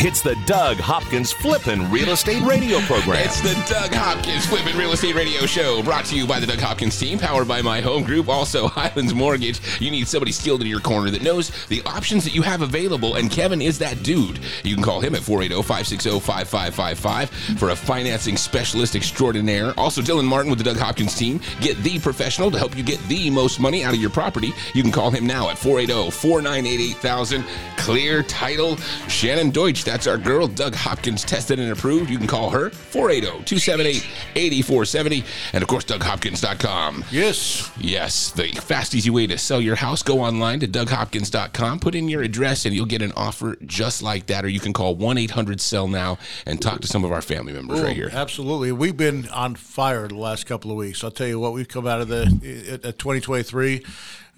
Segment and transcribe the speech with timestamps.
[0.00, 3.18] It's the Doug Hopkins Flippin' Real Estate Radio Program.
[3.18, 6.60] It's the Doug Hopkins Flippin' Real Estate Radio Show, brought to you by the Doug
[6.60, 9.60] Hopkins team, powered by my home group, also Highlands Mortgage.
[9.80, 13.16] You need somebody skilled in your corner that knows the options that you have available,
[13.16, 14.38] and Kevin is that dude.
[14.62, 19.74] You can call him at 480-560-5555 for a financing specialist extraordinaire.
[19.76, 21.40] Also, Dylan Martin with the Doug Hopkins team.
[21.60, 24.54] Get the professional to help you get the most money out of your property.
[24.74, 27.44] You can call him now at 480-498-8000.
[27.78, 28.76] Clear title.
[29.08, 32.10] Shannon Deutsch that's our girl, Doug Hopkins, tested and approved.
[32.10, 35.24] You can call her 480 278 8470.
[35.54, 37.06] And of course, DougHopkins.com.
[37.10, 37.70] Yes.
[37.80, 40.02] Yes, the fast, easy way to sell your house.
[40.02, 44.26] Go online to DougHopkins.com, put in your address, and you'll get an offer just like
[44.26, 44.44] that.
[44.44, 47.54] Or you can call 1 800 Sell Now and talk to some of our family
[47.54, 48.10] members right here.
[48.12, 48.72] Absolutely.
[48.72, 51.02] We've been on fire the last couple of weeks.
[51.02, 53.84] I'll tell you what, we've come out of the at 2023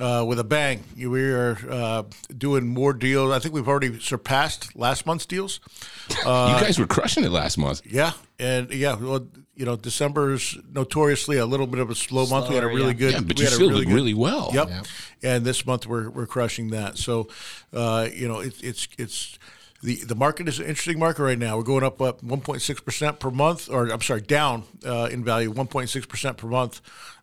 [0.00, 0.82] uh, with a bang.
[0.96, 2.02] We are uh,
[2.36, 3.32] doing more deals.
[3.32, 5.60] I think we've already surpassed last month's deals.
[6.24, 7.82] Uh, you guys were crushing it last month.
[7.84, 12.48] Yeah, and yeah, well, you know, December's notoriously a little bit of a slow month.
[12.48, 12.92] we had a really yeah.
[12.94, 14.50] good, yeah, but we you had still really, did really well.
[14.54, 14.68] Yep.
[14.68, 14.82] Yeah.
[15.22, 16.96] And this month we're we're crushing that.
[16.96, 17.28] So,
[17.72, 19.38] uh, you know, it, it's it's
[19.82, 21.56] the the market is an interesting market right now.
[21.56, 25.52] We're going up up 1.6 percent per month, or I'm sorry, down uh, in value
[25.52, 26.80] 1.6 percent per month,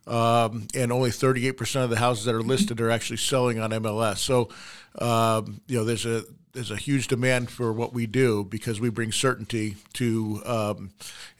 [0.08, 3.72] um, and only 38 percent of the houses that are listed are actually selling on
[3.72, 4.18] MLS.
[4.18, 4.50] So,
[5.00, 8.90] um, you know, there's a there's a huge demand for what we do because we
[8.90, 10.90] bring certainty to um,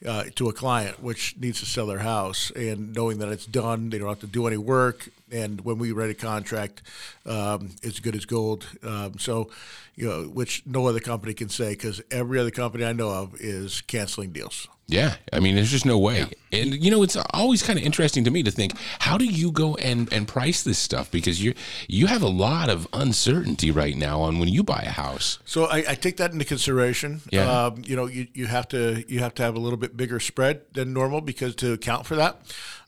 [0.06, 3.90] uh, to a client which needs to sell their house and knowing that it's done,
[3.90, 6.82] they don't have to do any work, and when we write a contract,
[7.26, 8.66] um, it's good as gold.
[8.82, 9.50] Um, so,
[9.94, 13.34] you know, which no other company can say because every other company I know of
[13.40, 14.68] is canceling deals.
[14.90, 16.20] Yeah, I mean, there's just no way.
[16.50, 16.60] Yeah.
[16.60, 19.52] And you know, it's always kind of interesting to me to think, how do you
[19.52, 21.10] go and, and price this stuff?
[21.10, 21.52] Because you
[21.88, 25.40] you have a lot of uncertainty right now on when you buy a house.
[25.44, 27.20] So I, I take that into consideration.
[27.30, 27.66] Yeah.
[27.66, 30.20] Um, you know, you, you have to you have to have a little bit bigger
[30.20, 32.40] spread than normal because to account for that.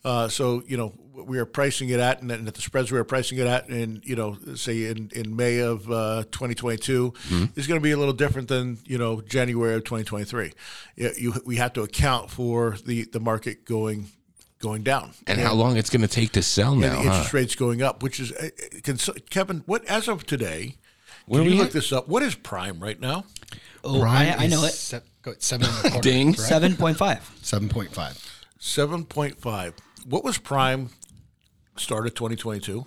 [0.03, 0.95] Uh, so you know,
[1.27, 4.01] we are pricing it at, and at the spreads we are pricing it at, in
[4.05, 7.45] you know, say in, in May of uh, 2022, mm-hmm.
[7.59, 10.53] is going to be a little different than you know January of 2023.
[10.97, 14.11] You, you, we have to account for the the market going
[14.61, 16.89] going down, and, and how long it's going to take to sell now.
[16.89, 17.37] And interest huh?
[17.37, 18.51] rates going up, which is uh,
[19.31, 19.63] Kevin.
[19.67, 20.77] What as of today?
[21.31, 21.73] Can you look at?
[21.73, 22.09] this up?
[22.09, 23.25] What is prime right now?
[23.85, 24.73] Oh, I, I, know it.
[24.73, 25.01] Se-
[25.39, 25.69] seven
[26.01, 26.35] Ding.
[26.35, 27.31] Seven point five.
[27.41, 28.19] Seven point five.
[28.59, 29.75] Seven point five.
[30.07, 30.91] What was prime
[31.77, 32.87] start of 2022?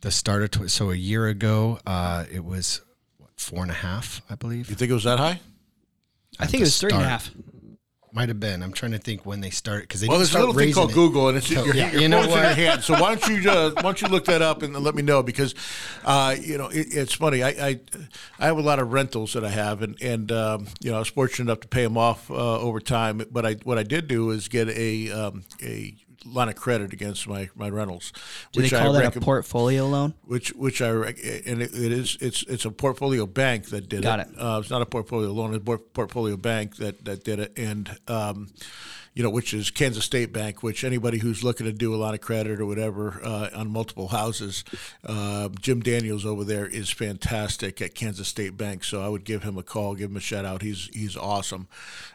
[0.00, 2.82] The start of tw- so a year ago, uh, it was
[3.18, 4.68] what, four and a half, I believe.
[4.68, 5.40] You think it was that high?
[6.38, 7.30] I think it was three and a half.
[8.12, 8.62] Might have been.
[8.62, 10.08] I'm trying to think when they start because they.
[10.08, 10.94] Well, there's a little thing called it.
[10.94, 12.56] Google, and it's So, your, yeah, your you know phone's in what?
[12.56, 12.82] your hand.
[12.82, 15.22] So why don't you uh, why don't you look that up and let me know
[15.22, 15.54] because,
[16.04, 17.42] uh, you know, it, it's funny.
[17.42, 17.80] I, I
[18.38, 20.98] I have a lot of rentals that I have, and and um, you know I
[21.00, 23.20] was fortunate enough to pay them off uh, over time.
[23.30, 27.28] But I what I did do is get a um, a line of credit against
[27.28, 28.12] my, my rentals.
[28.52, 30.14] Do they call that a portfolio loan?
[30.24, 34.20] Which which I and it, it is it's it's a portfolio bank that did Got
[34.20, 34.28] it.
[34.28, 34.38] it.
[34.38, 37.96] Uh, it's not a portfolio loan; it's a portfolio bank that that did it, and.
[38.08, 38.48] Um,
[39.16, 42.12] you know, which is Kansas State Bank, which anybody who's looking to do a lot
[42.12, 44.62] of credit or whatever uh, on multiple houses,
[45.06, 48.84] uh, Jim Daniels over there is fantastic at Kansas State Bank.
[48.84, 50.60] So I would give him a call, give him a shout out.
[50.60, 51.66] He's he's awesome.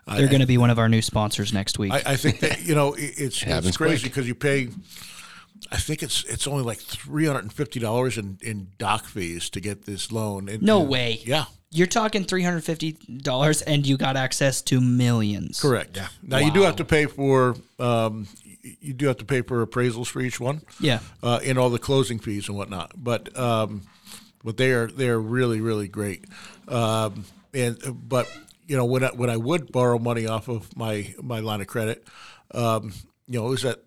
[0.05, 1.91] They're going to be one of our new sponsors next week.
[1.91, 4.69] I, I think that you know it, it's Happens it's crazy because you pay.
[5.71, 9.49] I think it's it's only like three hundred and fifty dollars in in doc fees
[9.51, 10.49] to get this loan.
[10.49, 11.19] And, no and- way.
[11.25, 15.59] Yeah, You're talking three hundred fifty dollars, and you got access to millions.
[15.61, 15.97] correct.
[15.97, 16.07] Yeah.
[16.23, 18.27] Now you do have to pay for um,
[18.79, 20.61] you do have to pay for appraisals for each one.
[20.79, 20.99] Yeah.
[21.23, 22.91] uh, and all the closing fees and whatnot.
[22.95, 23.83] But um,
[24.43, 26.25] but they are they are really really great.
[26.67, 28.27] Um, and but
[28.67, 31.67] you know when I, when I would borrow money off of my my line of
[31.67, 32.05] credit,
[32.53, 32.93] um,
[33.27, 33.79] you know it was at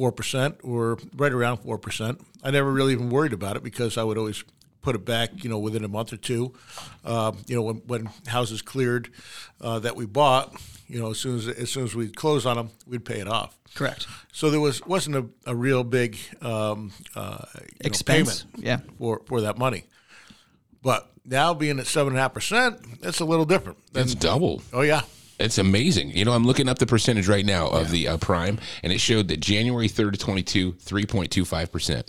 [0.00, 2.18] four percent or right around four percent.
[2.42, 4.42] I never really even worried about it because I would always
[4.80, 6.54] put it back, you know, within a month or two.
[7.04, 9.10] Um, you know, when, when houses cleared
[9.60, 10.54] uh, that we bought,
[10.88, 13.28] you know, as soon as as soon as we close on them, we'd pay it
[13.28, 13.58] off.
[13.74, 14.06] Correct.
[14.32, 18.44] So there was wasn't a, a real big um, uh, you know, Expense.
[18.44, 18.78] payment Yeah.
[18.96, 19.84] for for that money.
[20.82, 23.76] But now being at seven and a half percent, that's a little different.
[23.94, 24.62] It's double.
[24.72, 25.02] Oh yeah,
[25.40, 26.10] It's amazing.
[26.16, 29.00] You know, I'm looking up the percentage right now of the uh, prime, and it
[29.00, 32.04] showed that January 3rd to 22, 3.25%.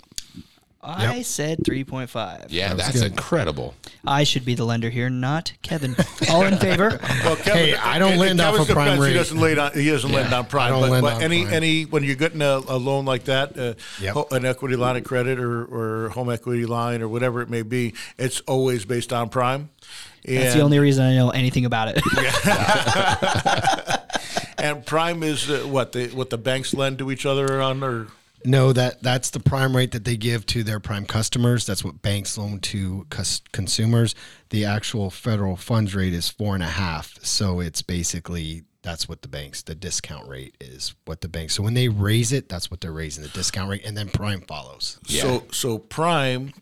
[0.84, 2.46] I said 3.5.
[2.48, 3.74] Yeah, that's incredible.
[4.04, 5.94] I should be the lender here, not Kevin.
[6.28, 6.98] All in favor?
[7.24, 9.14] Well, Kevin, Hey, I don't in- in lend off a prime defense, He rate.
[9.14, 9.72] doesn't lend on.
[9.74, 10.66] He doesn't lend on prime.
[10.66, 11.54] I don't but lend but on any prime.
[11.54, 14.32] any when you're getting a, a loan like that, uh, Yep.
[14.32, 17.94] an equity line of credit or, or home equity line or whatever it may be,
[18.18, 19.70] it's always based on prime.
[20.24, 22.02] That's the only reason I know anything about it.
[24.62, 28.06] And prime is uh, what the what the banks lend to each other on, or
[28.44, 31.66] No, that that's the prime rate that they give to their prime customers.
[31.66, 34.14] That's what banks loan to cus- consumers.
[34.50, 37.18] The actual federal funds rate is four and a half.
[37.22, 40.94] So it's basically that's what the banks the discount rate is.
[41.06, 41.54] What the banks.
[41.54, 44.42] So when they raise it, that's what they're raising the discount rate, and then prime
[44.42, 45.00] follows.
[45.08, 46.52] so so prime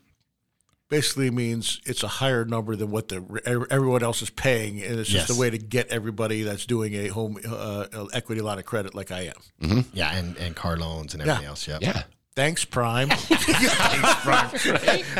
[0.91, 5.09] basically means it's a higher number than what the everyone else is paying, and it's
[5.09, 5.35] just Yes.
[5.35, 9.09] a way to get everybody that's doing a home uh, equity line of credit like
[9.11, 9.85] I am.
[9.93, 11.49] Yeah, and and car loans and everything Yeah.
[11.49, 11.67] else.
[11.67, 11.81] Yep.
[11.81, 12.03] Yeah.
[12.33, 13.09] Thanks, Prime.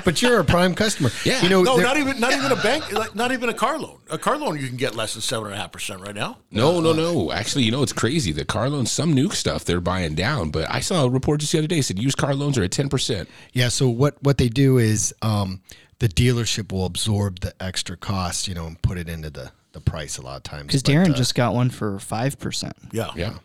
[0.05, 1.09] But you're a prime customer.
[1.25, 1.41] Yeah.
[1.41, 1.63] You know.
[1.63, 3.99] No, not even not even a bank, like not even a car loan.
[4.09, 6.37] A car loan you can get less than seven and a half percent right now.
[6.51, 7.31] No, no, no.
[7.31, 8.31] Actually, you know, it's crazy.
[8.31, 10.51] The car loans, some nuke stuff they're buying down.
[10.51, 12.71] But I saw a report just the other day said used car loans are at
[12.71, 13.27] 10%.
[13.53, 13.69] Yeah.
[13.69, 15.61] So what what they do is um,
[15.99, 19.81] the dealership will absorb the extra cost, you know, and put it into the the
[19.81, 20.67] price a lot of times.
[20.67, 22.71] Because Darren uh, just got one for 5%.
[22.91, 23.35] Yeah, Yeah.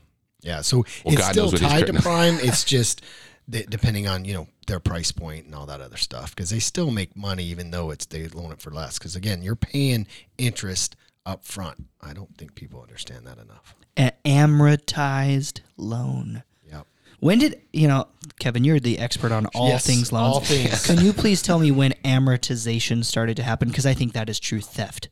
[0.42, 1.92] Yeah, so Well, it's God still knows what he's tied to.
[1.94, 2.38] Prime.
[2.40, 3.02] It's just
[3.48, 6.58] that depending on you know their price point and all that other stuff because they
[6.58, 8.98] still make money even though it's they loan it for less.
[8.98, 10.06] Because again, you're paying
[10.38, 11.84] interest up front.
[12.00, 13.74] I don't think people understand that enough.
[13.96, 16.42] An amortized loan.
[16.70, 16.86] Yep.
[17.20, 18.08] When did, you know,
[18.38, 20.34] Kevin, you're the expert on all Yes, things loans.
[20.34, 20.86] all things.
[20.86, 23.68] Can you please tell me when amortization started to happen?
[23.68, 25.08] Because I think that is true theft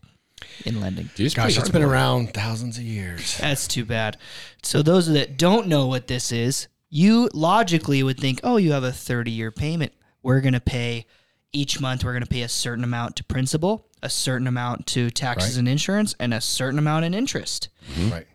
[0.66, 1.10] in lending.
[1.14, 3.38] Dude, it's Gosh, it's been around thousands of years.
[3.38, 4.18] That's too bad.
[4.62, 8.84] So those that don't know what this is, you logically would think, oh, you have
[8.84, 9.92] a 30 year payment.
[10.22, 11.06] We're going to pay
[11.52, 15.10] each month, we're going to pay a certain amount to principal, a certain amount to
[15.10, 15.58] taxes Right.
[15.60, 17.68] and insurance, and a certain amount in interest.
[18.10, 18.26] Right.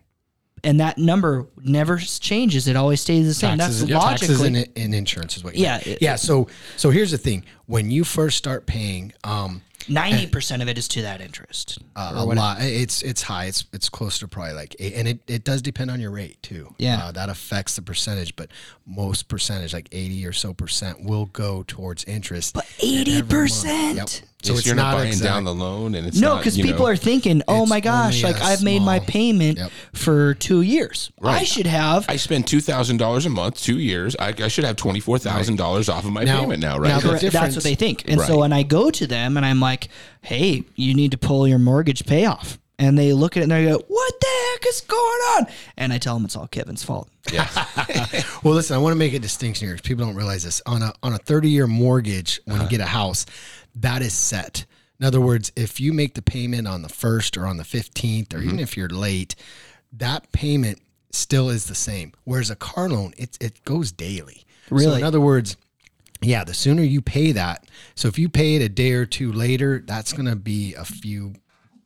[0.62, 2.66] And that number never changes.
[2.68, 3.56] It always stays the same.
[3.58, 4.60] Taxes, That's yeah, taxes logically.
[4.62, 5.54] and, and insurance is what.
[5.54, 5.94] You Yeah, mean.
[5.94, 6.16] it- yeah.
[6.16, 10.78] So so here's the thing: when you first start paying, um, Ninety percent of it
[10.78, 11.78] is to that interest.
[11.96, 12.58] uh, a lot.
[12.60, 13.46] It's it's high.
[13.46, 16.40] It's it's close to probably like eight, and it, it does depend on your rate
[16.42, 16.74] too.
[16.78, 17.04] Yeah.
[17.04, 18.50] uh, that affects the percentage, but
[18.86, 22.54] most percentage, like eighty or so percent, will go towards interest.
[22.54, 23.94] But month- 80%?
[23.96, 24.08] Yep.
[24.42, 26.80] So So it's you're not, buying exact- down the loan, and it's No, because people
[26.86, 29.70] know- are thinking, "Oh my gosh, only like I've made my payment Yep.
[29.92, 31.10] for two years.
[31.20, 31.42] Right.
[31.42, 34.16] I should have." I spend two thousand dollars a month, two years.
[34.18, 36.78] I, I should have twenty four thousand dollars off of my Now- payment now, now
[36.94, 37.02] right?
[37.02, 37.32] the Correct.
[37.32, 38.04] That's what they think.
[38.08, 39.88] And so when I go to them and I'm like,
[40.22, 43.66] "Hey, you need to pull your mortgage payoff," and they look at it and they
[43.66, 44.98] go, "What the heck is going
[45.36, 45.46] on?"
[45.76, 47.08] And I tell them it's all Kevin's fault.
[47.30, 47.46] yeah,
[48.42, 49.76] Well, listen, I want to make a distinction here.
[49.76, 50.62] 'cause People don't realize this.
[50.64, 52.70] On a on a 30 year mortgage, when you uh-huh.
[52.70, 53.26] get a house,
[53.74, 54.64] that is set.
[54.98, 58.34] In other words, if you make the payment on the first or on the 15th,
[58.34, 58.48] or mm-hmm.
[58.48, 59.34] even if you're late,
[59.92, 60.80] that payment
[61.10, 62.12] still is the same.
[62.24, 64.44] Whereas a car loan, it it goes daily.
[64.68, 65.00] So Really?
[65.00, 65.56] in other words,
[66.20, 67.66] yeah, the sooner you pay that.
[67.94, 70.84] So if you pay it a day or two later, that's going to be a
[70.84, 71.34] few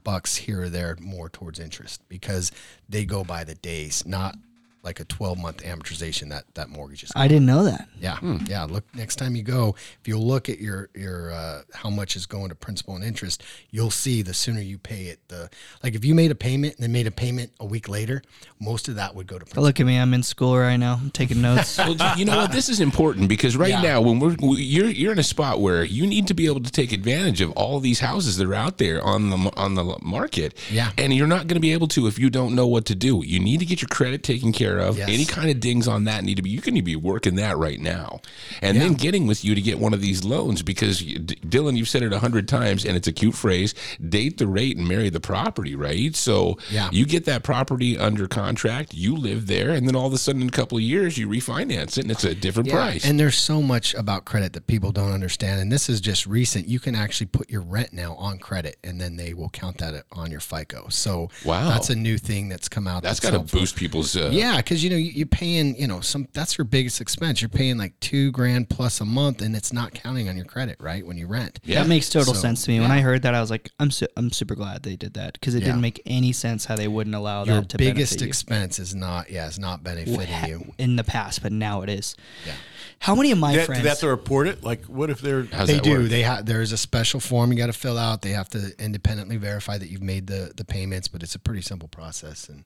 [0.02, 2.52] bucks here or there more towards interest because
[2.88, 4.36] they go by the days, not
[4.84, 7.12] like a 12 month amortization that that mortgage is.
[7.16, 7.88] I didn't know that.
[8.00, 8.64] yeah, yeah.
[8.64, 12.26] Look, next time you go, if you'll look at your your uh, how much is
[12.26, 15.20] going to principal and interest, you'll see the sooner you pay it.
[15.28, 15.48] The
[15.82, 18.22] like if you made a payment and then made a payment a week later,
[18.60, 19.62] most of that would go to principal.
[19.62, 20.98] Look at me, I'm in school right now.
[21.00, 21.78] I'm taking notes.
[21.78, 22.52] well, you know what?
[22.52, 23.80] This is important because right Yeah.
[23.82, 26.60] now, when we're we- you're you're in a spot where you need to be able
[26.62, 29.96] to take advantage of all these houses that are out there on the on the
[30.02, 30.54] market.
[30.70, 30.90] Yeah.
[30.98, 33.22] and you're not going to be able to if you don't know what to do.
[33.24, 34.98] You need to get your credit taken care of.
[34.98, 35.08] Yes.
[35.08, 36.50] Any kind of dings on that need to be.
[36.50, 38.20] You can be working that right now,
[38.62, 41.76] and then getting with you to get one of these loans because you- D- Dylan,
[41.76, 43.74] you've said it a hundred times, and it's a cute phrase:
[44.06, 45.74] date the rate and marry the property.
[45.74, 46.14] Right.
[46.16, 46.88] So Yeah.
[46.92, 50.42] you get that property under contract, you live there, and then all of a sudden,
[50.42, 53.04] in a couple of years, you refinance it, and it's a different price.
[53.04, 55.60] And there's so much about credit that people don't understand.
[55.60, 56.68] And this is just recent.
[56.68, 60.04] You can actually put your rent now on credit, and then they will count that
[60.12, 60.86] on your FICO.
[60.90, 61.68] So Wow.
[61.70, 63.02] that's a new thing that's come out.
[63.02, 64.16] that's got to boost people's.
[64.16, 67.40] Uh, Yeah, because you know you, you're paying, you know, some that's your biggest expense.
[67.42, 70.76] You're paying like two grand plus a month, and it's not counting on your credit,
[70.80, 71.06] right?
[71.06, 71.60] When you rent.
[71.64, 71.82] Yeah.
[71.82, 72.80] That makes total So, sense to me.
[72.80, 75.34] When I heard that, I was like, I'm su- I'm super glad they did that
[75.34, 75.66] because it Yeah.
[75.66, 78.28] didn't make any sense how they wouldn't allow Your that to biggest benefit you.
[78.28, 80.74] expense is not, yeah, it's not benefiting Ha- you.
[80.78, 82.16] in the past, but now it is.
[82.46, 82.54] Yeah.
[83.00, 83.82] How many of my They, do friends?
[83.82, 84.64] they have to report it?
[84.64, 86.00] Like, what if they're How's they that do.
[86.00, 86.08] work?
[86.08, 86.46] They have.
[86.46, 88.22] There's a special form you got to fill out.
[88.22, 91.60] They have to independently verify that you've made the the payments, but it's a pretty
[91.60, 92.48] simple process.
[92.48, 92.64] And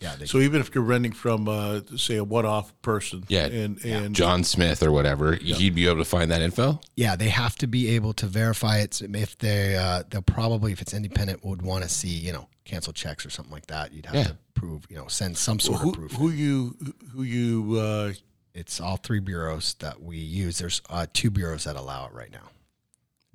[0.00, 3.46] Yeah, they- so even if you're renting from, uh, say, a one-off person, Yeah.
[3.46, 6.80] and and John Smith or whatever, you'd be able to find that info.
[6.96, 9.00] Yeah, they have to be able to verify it.
[9.00, 12.92] If they, uh, they'll probably, if it's independent, would want to see, you know, cancel
[12.92, 13.92] checks or something like that.
[13.94, 14.24] You'd have Yeah.
[14.24, 16.12] to prove, you know, send some sort who, of proof.
[16.12, 16.76] who you
[17.12, 18.12] who you uh,
[18.54, 20.58] It's all three bureaus that we use.
[20.58, 22.50] There's uh, two bureaus that allow it right now.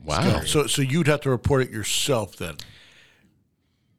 [0.04, 0.42] Wow.
[0.46, 2.58] so so you'd have to report it yourself then.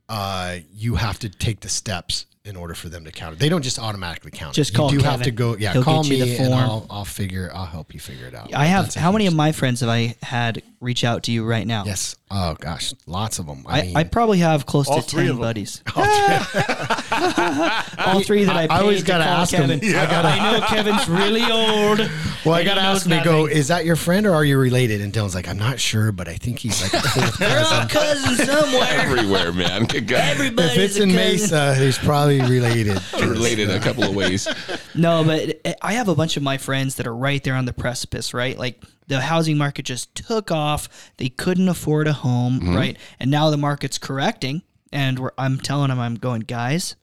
[0.09, 3.39] Uh, you have to take the steps in order for them to count it.
[3.39, 4.75] They don't just automatically count Just it.
[4.77, 5.57] call you do have to go.
[5.57, 6.59] Yeah, He'll call me the and form.
[6.59, 7.51] I'll, I'll figure.
[7.55, 8.53] I'll help you figure it out.
[8.53, 11.45] I have That's how many of my friends have I had reach out to you
[11.45, 11.85] right now?
[11.85, 12.17] Yes.
[12.35, 13.65] Oh gosh, lots of them.
[13.69, 15.41] I, I, mean, I probably have close to three ten of 'em.
[15.43, 15.83] buddies.
[17.99, 19.69] All three that I, I always gotta call ask 'em.
[19.69, 19.81] Kevin.
[19.83, 20.03] Yeah.
[20.03, 21.99] I gotta- I know Kevin's really old.
[22.45, 23.21] well, I got to ask knows him.
[23.21, 25.01] I Go, is that your friend or are you related?
[25.01, 27.87] And Dylan's like, I'm not sure, but I think he's like a fourth They're all
[27.87, 27.89] cousin.
[28.37, 28.89] cousins somewhere.
[29.01, 29.85] Everywhere, man.
[29.85, 30.31] Good guy.
[30.31, 31.33] Everybody's if it's a in cousin.
[31.33, 32.99] Mesa, he's probably related.
[33.21, 34.49] Related a couple of ways.
[34.95, 37.73] No, but I have a bunch of my friends that are right there on the
[37.73, 38.59] precipice, right?
[38.59, 40.89] Like the housing market just took off.
[41.19, 42.75] They couldn't afford a home, Mm-hmm.
[42.77, 42.97] right?
[43.21, 44.63] And now the market's correcting.
[44.93, 46.97] And we're, I'm telling them, I'm going, guys,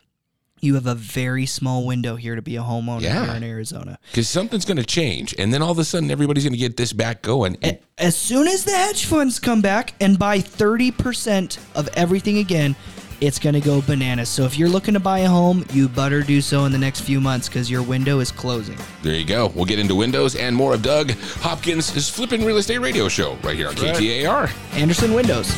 [0.61, 3.25] you have a very small window here to be a homeowner Yeah.
[3.25, 3.97] here in Arizona.
[4.11, 5.33] Because something's going to change.
[5.39, 7.57] And then all of a sudden, everybody's going to get this back going.
[7.61, 12.75] And As soon as the hedge funds come back and buy 30% of everything again,
[13.21, 14.29] it's going to go bananas.
[14.29, 17.01] So if you're looking to buy a home, you better do so in the next
[17.01, 18.77] few months because your window is closing.
[19.01, 19.47] there you go.
[19.55, 21.11] We'll get into windows and more of Doug
[21.41, 24.51] Hopkins' flipping Real Estate Radio Show right here on KTAR.
[24.73, 25.49] Andersen Windows.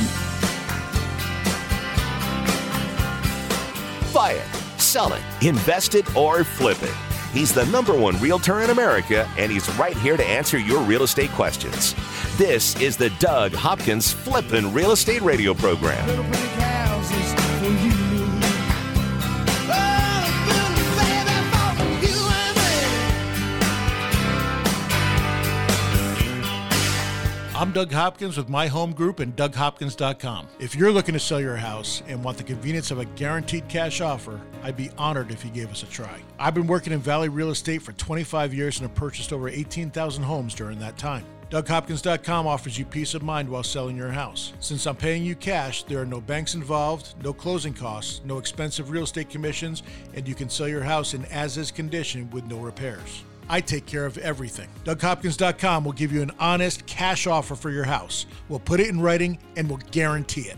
[4.14, 6.94] Buy it, sell it, invest it, or flip it.
[7.34, 11.04] He's the number one realtor in America, and he's right here to answer your real
[11.04, 11.96] estate questions.
[12.38, 16.06] This is the Doug Hopkins Flippin' Real Estate Radio Program.
[27.62, 30.48] I'm Doug Hopkins with My Home Group and DougHopkins.com.
[30.60, 34.02] If you're looking to sell your house and want the convenience of a guaranteed cash
[34.02, 36.20] offer, I'd be honored if you gave us a try.
[36.40, 40.24] I've been working in Valley Real Estate for 25 years and have purchased over 18,000
[40.24, 41.24] homes during that time.
[41.52, 44.54] DougHopkins.com offers you peace of mind while selling your house.
[44.62, 48.90] Since I'm paying you cash, there are no banks involved, no closing costs, no expensive
[48.90, 52.58] real estate commissions, and you can sell your house in as is condition with no
[52.58, 53.26] repairs.
[53.50, 54.70] I take care of everything.
[54.86, 58.28] DougHopkins.com will give you an honest cash offer for your house.
[58.48, 60.58] We'll put it in writing and we'll guarantee it.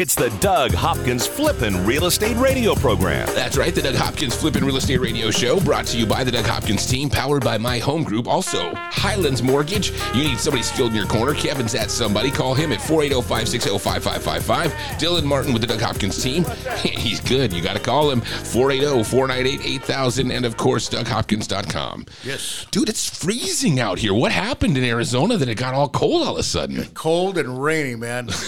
[0.00, 3.26] It's the Doug Hopkins Flippin' Real Estate Radio Program.
[3.34, 6.30] That's right, the Doug Hopkins Flippin' Real Estate Radio Show, brought to you by the
[6.30, 8.26] Doug Hopkins team, powered by My Home Group.
[8.26, 9.92] Also, Highlands Mortgage.
[10.14, 11.34] You need somebody skilled in your corner.
[11.34, 12.30] Kevin's that somebody.
[12.30, 14.70] Call him at 480-560-5555.
[14.98, 16.44] Dylan Martin with the Doug Hopkins team.
[16.78, 17.52] He's good.
[17.52, 18.22] You got to call him.
[18.22, 20.34] 480-498-8000.
[20.34, 22.06] And, of course, DougHopkins.com.
[22.24, 22.64] Yes.
[22.70, 24.14] Dude, it's freezing out here.
[24.14, 26.86] What happened in Arizona that it got all cold all of a sudden?
[26.94, 28.30] Cold and rainy, man.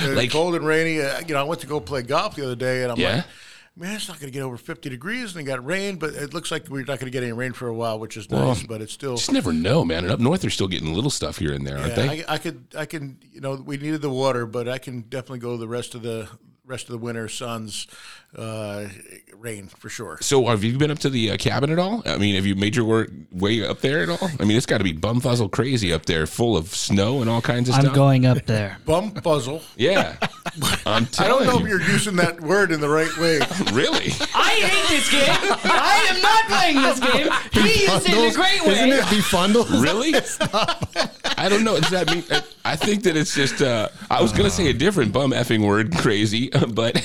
[0.00, 0.97] Like- cold and rainy.
[1.02, 3.16] Uh, you know, I went to go play golf the other day, and I'm Yeah?
[3.16, 3.24] like,
[3.76, 6.34] man, it's not going to get over 50 degrees, and it got rain, but it
[6.34, 8.62] looks like we're not going to get any rain for a while, which is nice.
[8.64, 9.16] but it's still.
[9.16, 10.04] Just never know, man.
[10.04, 12.24] And up north, they're still getting little stuff here and there, aren't Yeah, they?
[12.24, 15.38] I, I could, I can, you know, we needed the water, but I can definitely
[15.40, 16.28] go the rest of the
[16.66, 17.86] rest of the winter, suns,
[18.36, 18.86] uh,
[19.36, 20.18] rain for sure.
[20.20, 22.02] so, have you been up to the uh, cabin at all?
[22.04, 24.30] I mean, have you made your work way up there at all?
[24.38, 27.40] I mean, it's got to be bumfuzzle crazy up there, full of snow and all
[27.40, 27.94] kinds of I'm stuff.
[27.94, 28.78] going up there.
[28.84, 29.62] Bum puzzle.
[29.76, 30.16] Yeah,
[30.86, 31.64] I'm I don't know you.
[31.64, 33.38] if you're using that word in the right way.
[33.72, 34.12] really.
[34.34, 35.22] I hate this game.
[35.64, 37.64] I am not playing this game.
[37.64, 38.72] He used it in a great way.
[38.72, 39.82] Isn't it befundle?
[39.82, 40.14] Really?
[41.36, 41.80] I don't know.
[41.80, 42.24] Does that mean?
[42.30, 43.62] I- I think that it's just.
[43.62, 46.96] Uh, I was gonna say a different bum effing word, crazy, but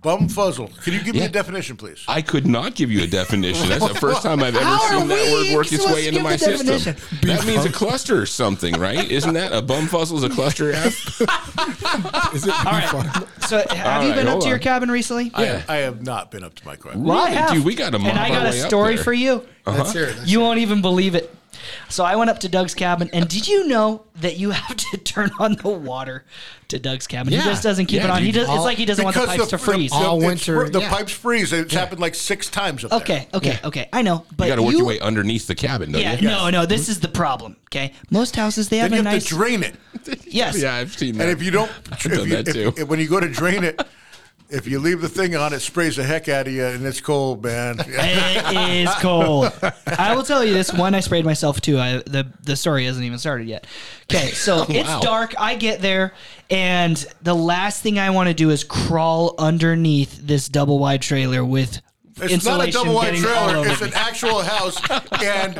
[0.00, 0.70] Bum fuzzle.
[0.84, 1.26] Can you give me Yeah.
[1.26, 2.04] a definition, please?
[2.06, 3.68] I could not give you a definition.
[3.68, 5.94] That's the first time I've ever How are seen that we word work its supposed
[5.94, 6.66] way to into give my the system.
[6.68, 7.18] definition?
[7.28, 9.10] That means a cluster or something, right?
[9.10, 11.20] Isn't that a bumfuzzle is a cluster F?
[12.34, 13.14] Is it All befundle?
[13.14, 13.42] right.
[13.48, 14.62] So, have All you right, been up hold to your on.
[14.62, 15.30] cabin recently?
[15.34, 17.02] I, I have not been up to my cabin.
[17.02, 17.36] Well, I Really?
[17.36, 17.50] have.
[17.52, 19.04] Dude, we gotta mob And I our got a way up story there.
[19.04, 19.44] for you.
[19.66, 19.78] Uh-huh.
[19.78, 20.16] Let's hear it.
[20.18, 21.34] Let's You won't even believe it.
[21.88, 24.96] So I went up to Doug's cabin, and did you know that you have to
[25.04, 26.24] turn on the water
[26.68, 27.32] to Doug's cabin?
[27.32, 27.40] Yeah.
[27.42, 28.22] He just doesn't keep Yeah, it on.
[28.22, 28.46] He dude.
[28.46, 28.54] does.
[28.54, 29.92] It's like he doesn't want the pipes to freeze.
[29.92, 30.90] All it's winter, fr- The yeah.
[30.90, 31.52] pipes freeze.
[31.52, 33.00] It's happened like six times up there.
[33.00, 33.88] Okay, okay, okay.
[33.92, 36.28] I know, but You got to work your way underneath the cabin, don't Yeah, you?
[36.28, 36.66] no, no.
[36.66, 36.92] This hmm?
[36.92, 37.56] is the problem.
[37.66, 39.24] Okay, most houses they have Then you a have nice.
[39.24, 39.74] to drain it.
[40.26, 40.56] yes.
[40.62, 41.28] Yeah, I've seen that.
[41.28, 42.72] And if you don't, I've if done you, that if- too.
[42.82, 43.80] if- when you go to drain it,
[44.50, 47.00] if you leave the thing on, it sprays the heck out of you, and it's
[47.00, 47.78] cold, man.
[47.88, 49.52] It is cold.
[49.86, 51.78] I will tell you this: one, I sprayed myself too.
[51.78, 53.66] I, the The story hasn't even started yet.
[54.10, 55.00] Okay, so it's Wow.
[55.00, 55.34] dark.
[55.38, 56.14] I get there,
[56.50, 61.44] and the last thing I want to do is crawl underneath this double wide trailer
[61.44, 61.80] with
[62.20, 63.66] It's not a double wide trailer.
[63.66, 63.88] It's me.
[63.88, 64.78] an actual house,
[65.22, 65.54] and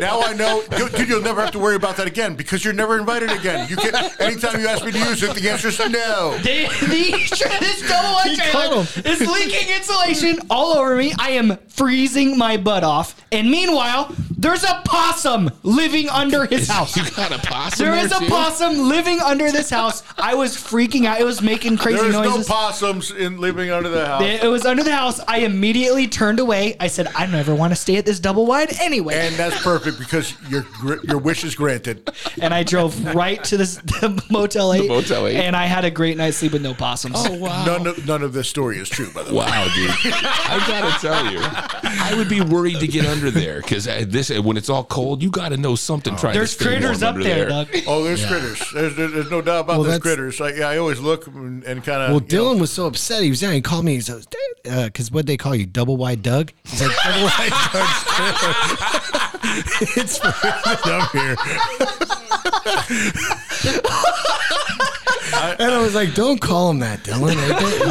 [0.00, 1.08] now I know, dude.
[1.08, 3.68] You'll never have to worry about that again because you're never invited again.
[3.68, 6.38] You can anytime you ask me to use it, the answer is no.
[6.42, 7.12] The, the,
[7.60, 11.12] this double wide trailer is leaking insulation all over me.
[11.18, 13.20] I am freezing my butt off.
[13.30, 16.96] And meanwhile, there's a possum living under his house.
[16.96, 18.26] you got a possum There there is a too?
[18.28, 20.02] possum living under this house.
[20.16, 21.20] I was freaking out.
[21.20, 24.22] It was making crazy There's no possums in living under the house.
[24.22, 25.20] it was under the house.
[25.28, 26.76] I immediately turned away.
[26.80, 29.14] I said, I never want to stay at this double wide anyway.
[29.14, 30.64] And that's perfect because your
[31.04, 32.10] your wish is granted.
[32.40, 34.88] And I drove right to this the Motel 8.
[34.88, 35.36] Motel 8.
[35.36, 37.14] And I had a great night's sleep with no possums.
[37.18, 37.64] Oh wow!
[37.64, 39.36] None of none of this story is true, by the way.
[39.36, 39.90] Wow, dude!
[39.90, 44.30] I gotta tell you, I would be worried to get under there because uh, this
[44.30, 46.14] uh, when it's all cold, you got to know something.
[46.14, 46.16] Oh.
[46.16, 47.68] trying There's to stay critters warm up under there, Doug.
[47.86, 48.62] Oh, there's critters.
[48.72, 50.40] There's, there's, there's no doubt about Well, those critters.
[50.40, 52.10] I, yeah, I always look and, and kind of.
[52.10, 53.22] Well, Dylan was so upset.
[53.22, 53.52] He was there.
[53.52, 53.94] He called me.
[53.94, 54.26] He says,
[54.62, 58.54] "Because uh, what they call you, double wide Doug." He's like, "Double wide Doug's trailer."
[59.96, 61.36] it's freezing up here.
[65.58, 67.34] and I was like, "Don't call him that, Dylan.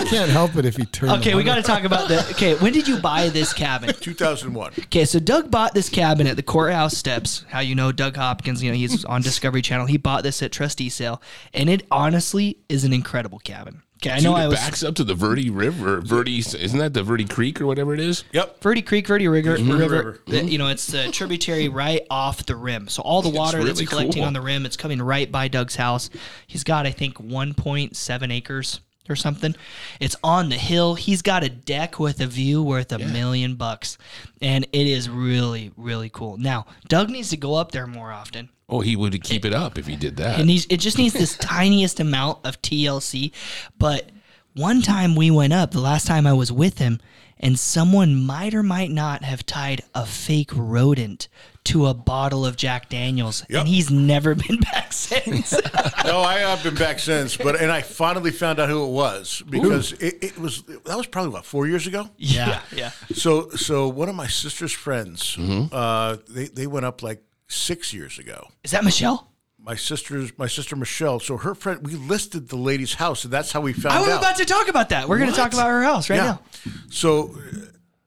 [0.04, 2.20] You can't help it if he turns." Okay, we got to talk about the.
[2.32, 3.94] Okay, when did you buy this cabin?
[4.00, 4.72] 2001.
[4.80, 7.44] Okay, so Doug bought this cabin at the courthouse steps.
[7.50, 8.64] How you know Doug Hopkins?
[8.64, 9.86] You know he's on Discovery Channel.
[9.88, 11.22] He bought this at trustee sale,
[11.54, 13.82] and it honestly is an incredible cabin.
[14.04, 16.02] Okay, I know Dude, I it was backs up to the Verde River.
[16.02, 18.24] Verde, isn't that the Verde Creek or whatever it is?
[18.32, 18.60] Yep.
[18.60, 19.78] Verde Creek, Verde River, River.
[19.78, 20.20] River.
[20.28, 22.88] uh, You know, it's a tributary right off the rim.
[22.88, 24.24] So all the water that's collecting cool.
[24.24, 26.10] on the rim, it's coming right by Doug's house.
[26.48, 29.56] He's got, I think, 1.7 acres or something.
[30.00, 30.96] It's on the hill.
[30.96, 33.98] He's got a deck with a view worth a million bucks,
[34.42, 36.38] and it is really, really cool.
[36.38, 38.50] Now, Doug needs to go up there more often.
[38.70, 40.40] Oh, he would keep it up if he did that.
[40.40, 43.34] It needs it just needs this tiniest amount of TLC.
[43.78, 44.12] But
[44.54, 47.00] one time we went up, the last time I was with him,
[47.38, 51.28] and someone might or might not have tied a fake rodent
[51.64, 53.60] to a bottle of Jack Daniels, Yep.
[53.60, 55.54] and he's never been back since.
[56.04, 59.44] No, I have been back since, but and I finally found out who it was
[59.48, 62.10] because it, it was that was probably what four years ago.
[62.18, 62.90] yeah, yeah.
[63.14, 65.74] So so one of my sister's friends, Mm-hmm.
[65.74, 68.48] uh, they they went up like six years ago.
[68.64, 69.28] Is that Michelle?
[69.60, 71.20] My sister's my sister Michelle.
[71.20, 74.10] So her friend, we listed the lady's house, and that's how we found I was
[74.10, 74.20] out.
[74.20, 75.08] about to talk about that.
[75.08, 76.42] We're going to talk about her house right now.
[76.90, 77.38] So,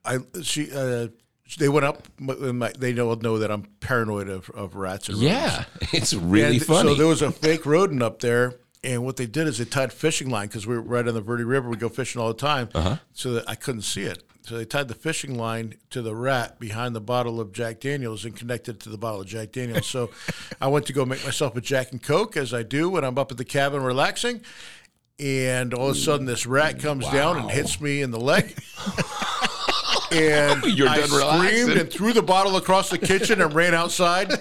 [0.05, 1.09] I she uh,
[1.59, 2.07] they went up.
[2.18, 5.33] my- they know know that I'm paranoid of, of rats and rodents.
[5.83, 6.88] yeah, it's really And funny.
[6.90, 9.92] So there was a fake rodent up there, and what they did is they tied
[9.92, 11.68] fishing line because we were right on the Verde River.
[11.68, 12.96] We go fishing all the time, Uh-huh.
[13.12, 14.22] so that I couldn't see it.
[14.42, 18.26] So they tied the fishing line to the rat behind the bottle of Jack Daniels
[18.26, 19.87] and connected it to the bottle of Jack Daniels.
[19.87, 20.11] So
[20.61, 23.16] I went to go make myself a Jack and Coke, as I do when I'm
[23.18, 24.42] up at the cabin relaxing.
[25.18, 28.54] And all of a sudden, this rat comes down and hits me in the leg.
[30.14, 31.79] and You're I done screamed relaxing.
[31.79, 34.33] and threw the bottle across the kitchen and ran outside.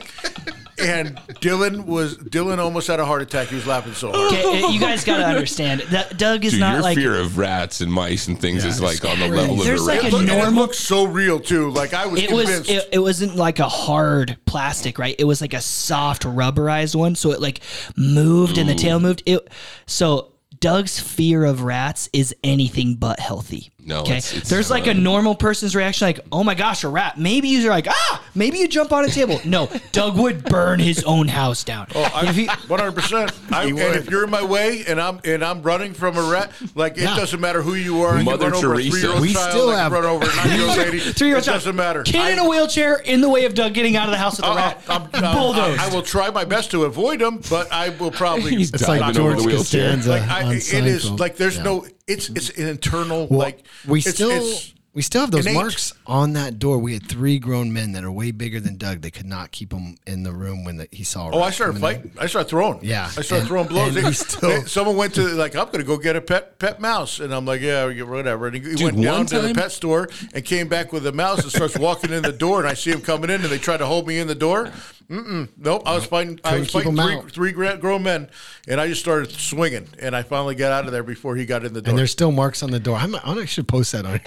[0.79, 3.47] and Dylan was Dylan almost had a heart attack.
[3.49, 4.33] He was laughing so hard.
[4.33, 7.37] Okay, you guys got to understand that Doug is Dude, not your like fear of
[7.37, 10.11] rats and mice and things is like on the level of There's a like rat.
[10.11, 11.69] a Look, and it normal- looks so real too.
[11.71, 15.41] Like I was it was it, it wasn't like a hard plastic right it was
[15.41, 17.59] like a soft rubberized one so it like
[17.95, 19.47] moved and the tail moved it
[19.85, 23.69] so Doug's fear of rats is anything but healthy.
[23.85, 24.17] No, okay.
[24.17, 27.49] it's- it's, There's like a normal person's reaction, like, "Oh my gosh, a rat." Maybe
[27.49, 29.39] you're like, "Ah!" Maybe you jump on a table.
[29.45, 31.87] No, Doug would burn his own house down.
[31.93, 33.31] Oh, I, If he- 100%.
[33.51, 36.93] And if you're in my way and I'm and I'm running from a rat, like
[36.97, 37.15] it Yeah.
[37.15, 38.17] doesn't matter who you are.
[38.17, 38.91] You Mother run over a Teresa.
[38.91, 40.99] three-year-old We child, still like have- run over a nine-year-old lady.
[40.99, 41.55] Three-year-old it child.
[41.57, 42.03] doesn't matter.
[42.03, 44.45] Kid in a wheelchair in the way of Doug getting out of the house with
[44.45, 44.81] a Uh, rat.
[44.87, 45.79] I'm- I'm- Bulldozed.
[45.79, 48.51] I, I will try my best to avoid him, but I will probably.
[48.57, 49.89] He's It's like diving over George the wheelchair.
[49.95, 50.71] Costanza like I, on it is
[51.05, 51.19] Seinfeld.
[51.19, 51.85] like there's no.
[52.07, 55.55] It's it's an internal Well, like we it's, still it's, we still have those innate.
[55.55, 56.77] marks on that door.
[56.77, 59.01] We had three grown men that are way bigger than Doug.
[59.01, 61.29] They could not keep him in the room when the, he saw.
[61.31, 62.11] Oh, I started fighting.
[62.19, 62.79] I started throwing.
[62.83, 63.05] Yeah.
[63.05, 63.95] I started And- throwing blows.
[63.95, 66.21] and They- he still- they- someone went to like, I'm going to go get a
[66.21, 68.47] pet pet mouse, and I'm like, yeah, whatever.
[68.47, 71.13] And he, he Dude, went down to the pet store and came back with a
[71.13, 73.57] mouse and starts walking in the door, and I see him coming in, and they
[73.59, 74.71] try to hold me in the door.
[75.09, 75.83] Mm-mm, nope.
[75.85, 76.39] I was fighting.
[76.43, 78.29] I Couldn't was fighting three, three gra- grown men,
[78.67, 81.65] and I just started swinging, and I finally got out of there before he got
[81.65, 81.89] in the door.
[81.91, 82.97] And there's still marks on the door.
[82.97, 84.19] I'm, I should post that on.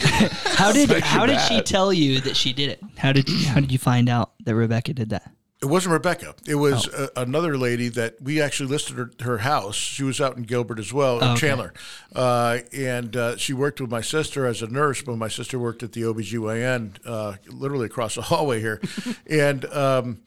[0.56, 2.80] How did how did she tell you that she did it?
[2.96, 5.30] How did how did you find out that Rebecca did that?
[5.62, 6.34] It wasn't Rebecca.
[6.46, 7.08] It was Oh.
[7.16, 9.74] a, another lady that we actually listed her, her house.
[9.74, 11.40] She was out in Gilbert as well, Oh, in okay.
[11.48, 11.72] Chandler.
[12.14, 15.82] Uh, and uh, she worked with my sister as a nurse, but my sister worked
[15.82, 18.82] at the OBGYN uh, literally across the hallway here.
[19.30, 20.20] and, um,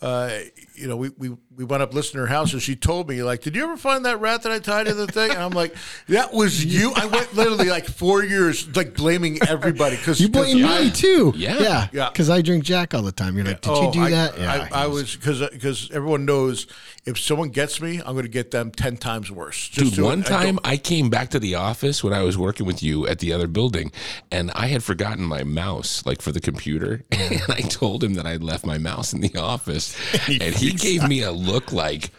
[0.00, 0.38] uh,
[0.74, 3.22] you know, we, we, we went up listening to her house and she told me,
[3.22, 5.30] like, did you ever find that rat that I tied to the thing?
[5.30, 5.74] And I'm like,
[6.08, 6.92] that was you.
[6.94, 9.96] I went literally like four years, like blaming everybody.
[9.96, 11.32] Cause, You blame 'cause I- me too.
[11.36, 11.58] Yeah.
[11.60, 12.08] yeah, Yeah.
[12.10, 13.36] Because I drink Jack all the time.
[13.36, 14.38] You're like, did you do I, that?
[14.40, 16.66] I, I he was because because everyone knows
[17.10, 19.68] if someone gets me, I'm going to get them ten times worse.
[19.68, 22.66] Just Dude, one I time I came back to the office when I was working
[22.66, 23.92] with you at the other building,
[24.30, 27.02] and I had forgotten my mouse, like for the computer.
[27.20, 29.94] And I told him that I'd left my mouse in the office,
[30.28, 32.10] and he gave me a look like,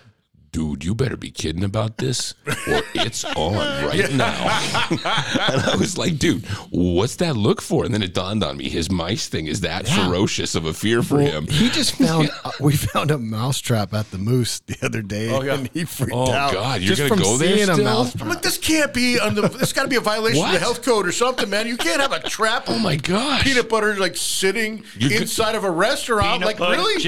[0.51, 3.53] "Dude, you better be kidding about this, or it's on
[3.85, 4.59] right now."
[4.91, 8.69] and I was like, "Dude, what's that look for?" And then it dawned on me:
[8.69, 11.47] his mice thing is that ferocious of a fear for him.
[11.47, 15.41] He just found uh, we found a mousetrap at the Moose the other day, Oh,
[15.41, 15.55] yeah.
[15.55, 16.53] and he freaked Oh, out.
[16.53, 17.85] God, you're just gonna from go there seeing a still?
[17.85, 18.21] mouse.
[18.21, 19.41] I'm like, this can't be on the.
[19.47, 21.67] This got to be a violation of the health code or something, man.
[21.67, 22.65] You can't have a trap.
[22.67, 23.43] Oh my gosh!
[23.43, 26.43] Peanut butter like sitting You could- inside of a restaurant.
[26.43, 27.01] like really?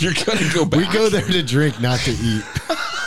[0.00, 0.80] You're gonna go back.
[0.80, 2.25] We go there to drink, not to eat.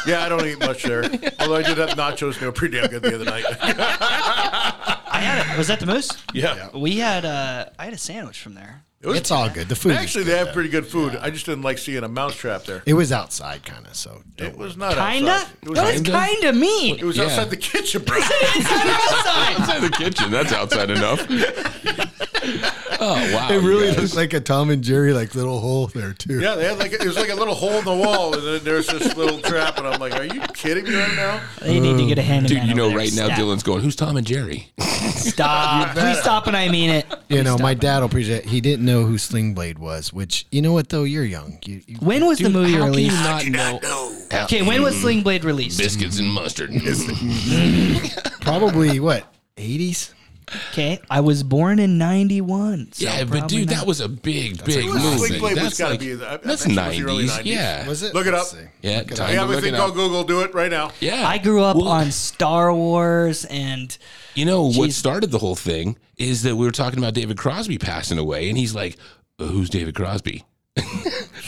[0.07, 1.03] Yeah, I don't eat much there.
[1.39, 3.43] Although I did have nachos, and they were pretty damn good the other night.
[3.49, 5.57] I had it.
[5.57, 6.09] Was that the moose?
[6.33, 8.83] yeah, We had uh, I had a sandwich from there.
[9.01, 9.17] it was.
[9.17, 9.67] It's all good.
[9.67, 9.91] The food.
[9.93, 11.15] Actually, they have pretty good food.
[11.17, 12.81] I just didn't like seeing a mouse trap there.
[12.85, 13.95] it was outside, kind of.
[13.95, 15.31] So It was not Kinda.
[15.31, 15.51] outside.
[15.63, 16.25] It was, What does Kinda?
[16.27, 16.97] kinda mean?
[16.99, 17.25] it was Yeah.
[17.25, 18.17] outside the kitchen, bro.
[18.21, 20.31] outside the kitchen.
[20.31, 21.19] That's outside enough.
[23.01, 23.49] oh wow!
[23.49, 26.39] it really you looks like a Tom and Jerry like little hole there too.
[26.39, 28.63] Yeah, they had like it was like a little hole in the wall, and then
[28.63, 31.97] there's this little trap, and I'm like, "Are you kidding me right now?" They need
[31.97, 32.47] to get a hand.
[32.47, 35.95] Dude, you know, right now Dylan's going, "Who's Tom and Jerry?" Stop.
[35.95, 37.05] Please stop, and I mean it.
[37.29, 38.45] You know, my dad will appreciate.
[38.45, 40.11] He didn't know who Sling Blade was.
[40.13, 41.59] Which you know what though, you're young.
[41.65, 43.23] You, you, When was the Dude, movie how can you released?
[43.23, 44.17] not know?
[44.43, 45.77] Okay, when was Sling Blade released?
[45.79, 46.71] Biscuits and mustard.
[48.41, 49.25] probably what
[49.57, 50.13] 80s.
[50.71, 52.93] Okay, I was born in '91.
[52.93, 53.77] So yeah, but dude, not.
[53.77, 55.17] that was a big, big It was- movie.
[55.17, 57.53] Sling Blade was That's gotta like, be- I- I that's bet you the early nineties.
[57.53, 58.13] Yeah, Was it?
[58.13, 58.47] Look it up.
[58.81, 58.97] yeah.
[58.99, 59.29] Look it time up.
[59.29, 59.93] I to have look everything it called.
[59.95, 60.23] Google.
[60.23, 60.91] Do it right now.
[60.99, 63.97] Yeah, I grew up Well, on Star Wars and
[64.35, 67.77] You know what started the whole thing is that we were talking about David Crosby
[67.77, 68.97] passing away, and he's like,
[69.39, 70.43] uh, "Who's David Crosby?"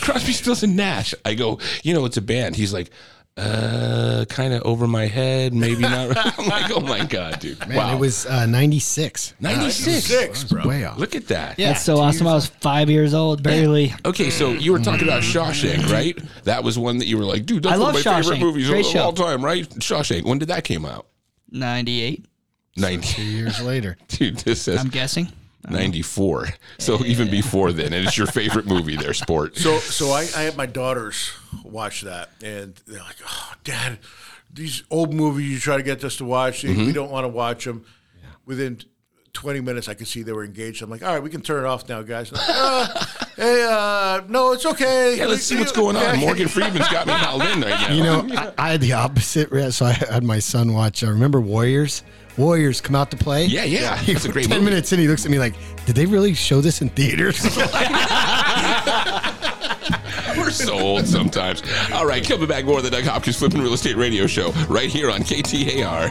[0.00, 1.14] Crosby, Stills, and Nash.
[1.24, 2.56] I go, you know, it's a band.
[2.56, 2.90] He's like,
[3.36, 6.16] uh, kind of over my head, maybe not.
[6.38, 7.58] I'm like, oh my god, dude!
[7.66, 9.34] Man, wow, it was uh, 96.
[9.40, 10.04] ninety six.
[10.04, 10.66] Six, bro.
[10.68, 10.98] Way off.
[10.98, 11.58] Look at that.
[11.58, 11.68] Yeah.
[11.72, 12.26] that's so awesome.
[12.26, 13.94] I was five years old, barely.
[14.04, 16.18] Okay, so you were talking about Shawshank, right?
[16.44, 18.36] That was one that you were like, dude, that's I one love of my favorite
[18.36, 18.40] Shawshank.
[18.40, 19.00] movies Great of show.
[19.02, 19.68] all time, right?
[19.68, 20.24] Shawshank.
[20.24, 21.06] When did that came out?
[21.50, 22.26] '98.
[22.76, 23.06] Ninety.
[23.06, 23.96] Two years later.
[24.08, 25.28] Dude, this says I'm guessing.
[25.68, 26.48] 94.
[26.78, 29.56] So even before then, and it's your favorite movie there, sport.
[29.56, 31.30] So, so I, I had my daughters
[31.64, 33.98] watch that, and they're like, "Oh, Dad,
[34.52, 36.86] these old movies you try to get us to watch, Mm-hmm.
[36.86, 37.84] we don't want to watch them."
[38.44, 38.80] Within
[39.34, 40.82] 20 minutes, I could see they were engaged.
[40.82, 43.04] I'm like, "All right, we can turn it off now, guys." Like, uh,
[43.36, 45.16] hey, uh, no, it's okay.
[45.16, 46.18] yeah, let's see what's going on.
[46.18, 47.92] Morgan Freeman's got me held in right now.
[47.94, 49.72] You know, I, I had the opposite.
[49.72, 51.04] So I had my son watch.
[51.04, 52.02] I remember Warriors.
[52.36, 53.44] Warriors come out to play.
[53.46, 53.96] Yeah, yeah.
[53.98, 54.70] He- It's a great Ten movie.
[54.70, 55.54] minutes in, he looks at me like,
[55.86, 57.42] "Did they really show this in theaters?"
[60.36, 61.62] we're so old sometimes.
[61.92, 64.88] All right, coming back more of the Doug Hopkins Flipping Real Estate Radio Show right
[64.90, 66.10] here on KTAR.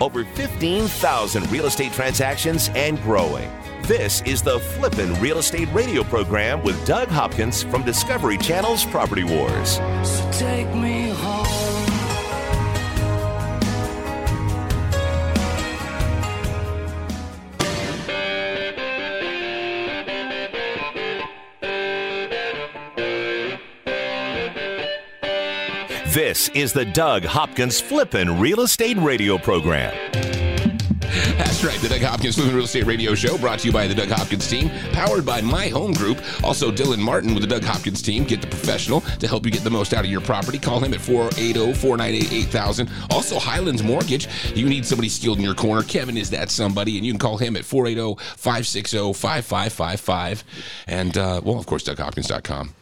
[0.00, 3.50] Over 15,000 real estate transactions and growing.
[3.90, 9.24] This is the Flippin' Real Estate Radio program with Doug Hopkins from Discovery Channel's Property
[9.24, 9.80] Wars.
[10.04, 11.44] So take me home.
[26.14, 29.92] This is the Doug Hopkins Flippin' Real Estate Radio program.
[31.60, 33.94] That's right, the Doug Hopkins Flipping Real Estate Radio Show, brought to you by the
[33.94, 36.18] Doug Hopkins team, powered by My Home Group.
[36.42, 38.24] Also, Dylan Martin with the Doug Hopkins team.
[38.24, 40.58] Get the professional to help you get the most out of your property.
[40.58, 42.90] Call him at 480 498 8000.
[43.10, 44.26] Also, Highlands Mortgage.
[44.54, 45.82] You need somebody skilled in your corner.
[45.82, 50.44] Kevin is that somebody, and you can call him at 480 560 5555.
[50.86, 52.74] And, uh, well, of course, DougHopkins.com.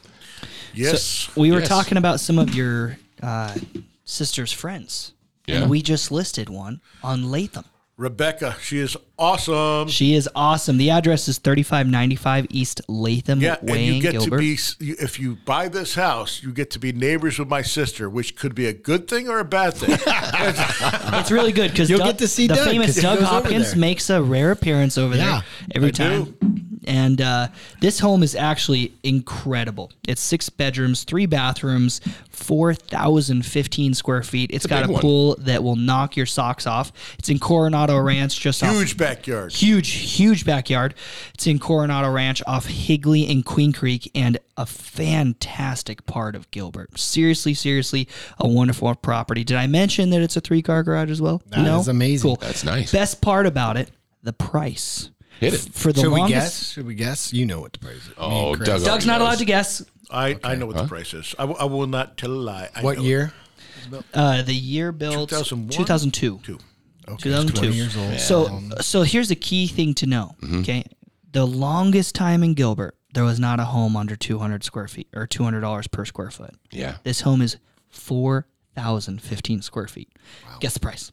[0.72, 1.34] Yes.
[1.36, 1.68] We were Yes.
[1.68, 3.56] talking about some of your uh,
[4.04, 5.14] sister's friends.
[5.48, 5.62] Yeah.
[5.62, 7.64] And we just listed one on Latham.
[7.98, 9.88] Rebecca, she is awesome.
[9.88, 10.76] She is awesome.
[10.78, 14.36] The address is 3595 East Latham Yeah, Way and you get Gilbert.
[14.36, 18.08] to be if you buy this house, you get to be neighbors with my sister,
[18.08, 19.90] which could be a good thing or a bad thing.
[20.06, 23.74] it's really good because You'll get to see the Doug, famous 'cause he Doug Hopkins
[23.74, 25.42] makes a rare appearance over Yeah, there
[25.74, 26.67] every I time.
[26.88, 27.48] And uh,
[27.80, 29.92] this home is actually incredible.
[30.08, 34.50] It's six bedrooms, three bathrooms, 4,015 square feet.
[34.52, 35.00] it's a got a one.
[35.02, 36.92] pool that will knock your socks off.
[37.18, 39.52] It's in Coronado Ranch, just off Huge backyard.
[39.52, 40.94] huge, huge backyard.
[41.34, 46.98] It's in Coronado Ranch off Higley and Queen Creek and a fantastic part of Gilbert.
[46.98, 49.44] Seriously, seriously, a wonderful property.
[49.44, 51.42] Did I mention that it's a three car garage as well?
[51.48, 52.28] That is amazing.
[52.28, 52.36] Cool.
[52.36, 52.90] That's nice.
[52.92, 53.90] Best part about it,
[54.22, 55.10] the price.
[55.40, 55.60] Hit it.
[55.72, 56.72] For the Should we guess?
[56.72, 57.32] Should we guess?
[57.32, 58.10] You know what the price is.
[58.18, 58.68] Oh, Me and Chris.
[58.68, 59.28] Doug Doug's not knows.
[59.28, 59.84] allowed to guess.
[60.10, 61.34] I, I know what the price is.
[61.38, 62.68] I, w- I will not tell a lie.
[62.74, 63.32] I What know year?
[64.14, 65.68] Uh, the year built 2001?
[65.70, 66.40] 2002.
[66.42, 66.58] Two.
[67.08, 67.60] Okay, 2002.
[67.60, 68.18] 20 years old.
[68.20, 70.34] So, so here's the key thing to know.
[70.42, 70.60] Mm-hmm.
[70.60, 70.84] Okay,
[71.32, 75.26] the longest time in Gilbert, there was not a home under 200 square feet or
[75.26, 76.54] 200 dollars per square foot.
[76.70, 76.96] Yeah.
[77.04, 77.56] This home is
[77.88, 80.10] 4,015 square feet.
[80.60, 81.12] Guess the price.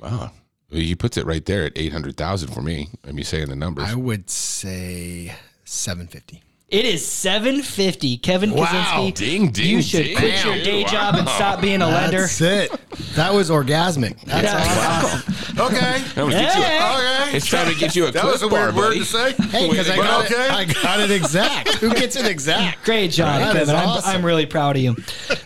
[0.00, 0.32] Wow.
[0.74, 2.88] He puts it right there at 800,000 for me.
[3.06, 3.88] I'm you saying the numbers.
[3.88, 5.34] I would say
[5.64, 6.42] 750.
[6.74, 8.16] It is 750.
[8.18, 8.64] Kevin Wow.
[8.66, 9.14] Kaczynski.
[9.14, 10.16] Ding, ding, You should ding.
[10.16, 12.22] quit your day job and stop being a lender.
[12.22, 12.72] That's it.
[13.14, 14.20] That was orgasmic.
[14.24, 15.34] That's awesome.
[15.66, 16.02] Okay.
[16.16, 17.36] I'm gonna get you a- Okay.
[17.36, 18.98] it's time to get you a That was a bar, weird word buddy.
[19.00, 19.32] to say.
[19.50, 20.46] Hey, because I got okay.
[20.46, 20.50] it.
[20.50, 21.68] I got it exact.
[21.74, 22.84] Who gets it exact?
[22.84, 23.76] Great job, That is Kevin.
[23.76, 24.02] I'm.
[24.04, 24.96] I'm really proud of you.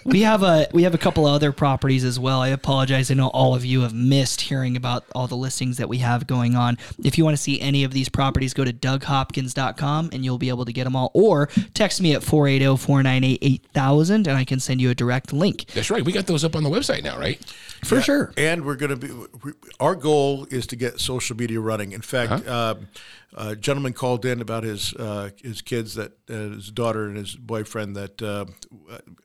[0.07, 2.41] We have a we have a couple other properties as well.
[2.41, 3.11] I apologize.
[3.11, 6.27] I know all of you have missed hearing about all the listings that we have
[6.27, 6.79] going on.
[7.05, 10.49] If you want to see any of these properties, go to DougHopkins.com and you'll be
[10.49, 11.11] able to get them all.
[11.19, 15.65] Or text me at oh, 480-498-8000 and I can send you a direct link.
[15.75, 16.05] That's right.
[16.05, 17.43] We got those up on the website now, right?
[17.85, 18.33] For sure.
[18.37, 19.11] And we're going to be.
[19.43, 21.91] we- Our goal is to get social media running.
[21.93, 22.75] In fact, Uh-huh.
[22.79, 22.89] um,
[23.37, 27.37] a gentleman called in about his uh, his kids that uh, his daughter and his
[27.37, 28.47] boyfriend that uh,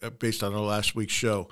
[0.01, 1.47] uh, based on our last week's show.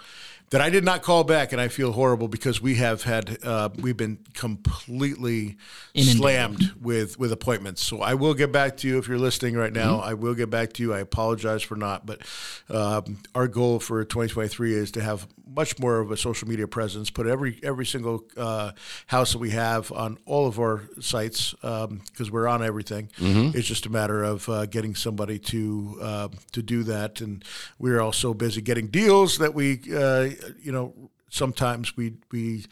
[0.52, 3.70] That I did not call back, and I feel horrible because we have had uh,
[3.78, 5.56] we've been completely
[5.94, 6.18] Inundated.
[6.18, 7.82] slammed with with appointments.
[7.82, 9.98] So I will get back to you if you're listening right now.
[9.98, 10.10] Mm-hmm.
[10.10, 10.94] I will get back to you.
[10.94, 12.22] I apologize for not, but
[12.70, 17.10] um, our goal for 2023 is to have much more of a social media presence.
[17.10, 18.72] Put every every single uh,
[19.08, 23.10] house that we have on all of our sites because we're on everything.
[23.18, 23.58] Mm-hmm.
[23.58, 27.44] It's just a matter of uh, getting somebody to uh, to do that, and
[27.80, 30.30] we're all so busy getting deals that we uh,
[30.62, 30.94] you know
[31.30, 32.66] sometimes we we.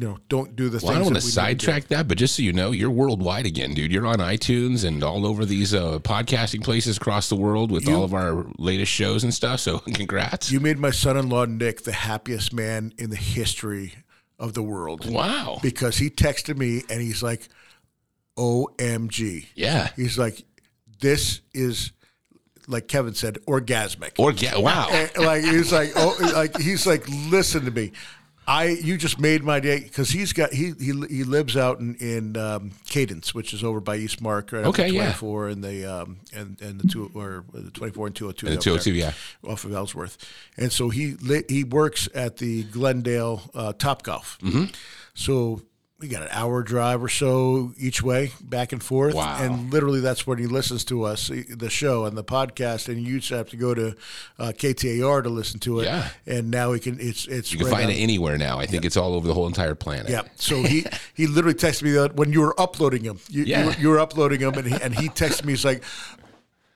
[0.00, 1.30] You know, don't do the Well, I don't want to we need do.
[1.32, 3.90] sidetrack that, but just so you know, you're worldwide again, dude.
[3.90, 7.96] You're on iTunes and all over these uh, podcasting places across the world with You-
[7.96, 9.58] all of our latest shows and stuff.
[9.58, 10.52] So, congrats.
[10.52, 13.94] You made my son-in-law Nick the happiest man in the history
[14.38, 15.10] of the world.
[15.12, 15.58] wow.
[15.62, 17.48] Because he texted me and he's like,
[18.38, 19.88] "OMG." Yeah.
[19.96, 20.44] He's like,
[21.00, 21.92] "This is
[22.66, 24.88] like Kevin said, orgasmic." Or get wow.
[24.90, 27.92] And, like he's like, "Oh, like he's like, listen to me."
[28.48, 31.96] I you just made my day because he's got he he he lives out in
[31.96, 35.02] in um, Cadence, which is over by Eastmark, right Okay, yeah.
[35.02, 38.24] twenty four and the um and and the two or the twenty four and two
[38.24, 39.12] hundred two And the 202, yeah.
[39.46, 40.16] off of Ellsworth,
[40.56, 41.16] and so he
[41.48, 44.38] he works at the Glendale uh, Topgolf.
[44.38, 44.64] Mm-hmm.
[45.12, 45.60] So
[46.00, 49.14] we got an hour drive or so each way, back and forth.
[49.14, 49.36] Wow.
[49.40, 52.88] And literally, that's when he listens to us, the show and the podcast.
[52.88, 53.96] And you used to have to go to
[54.38, 55.86] uh, KTAR to listen to it.
[55.86, 56.08] Yeah.
[56.24, 56.98] And now he can.
[57.00, 58.58] It's it's You can right find on- it anywhere now.
[58.60, 60.08] I think it's all over the whole entire planet.
[60.10, 60.22] Yeah.
[60.36, 60.84] So he
[61.14, 63.18] he literally texted me that when you were uploading him.
[63.28, 63.60] You, Yeah.
[63.62, 65.52] you, were, you were uploading him, and he, and he texted me.
[65.54, 65.82] He's like.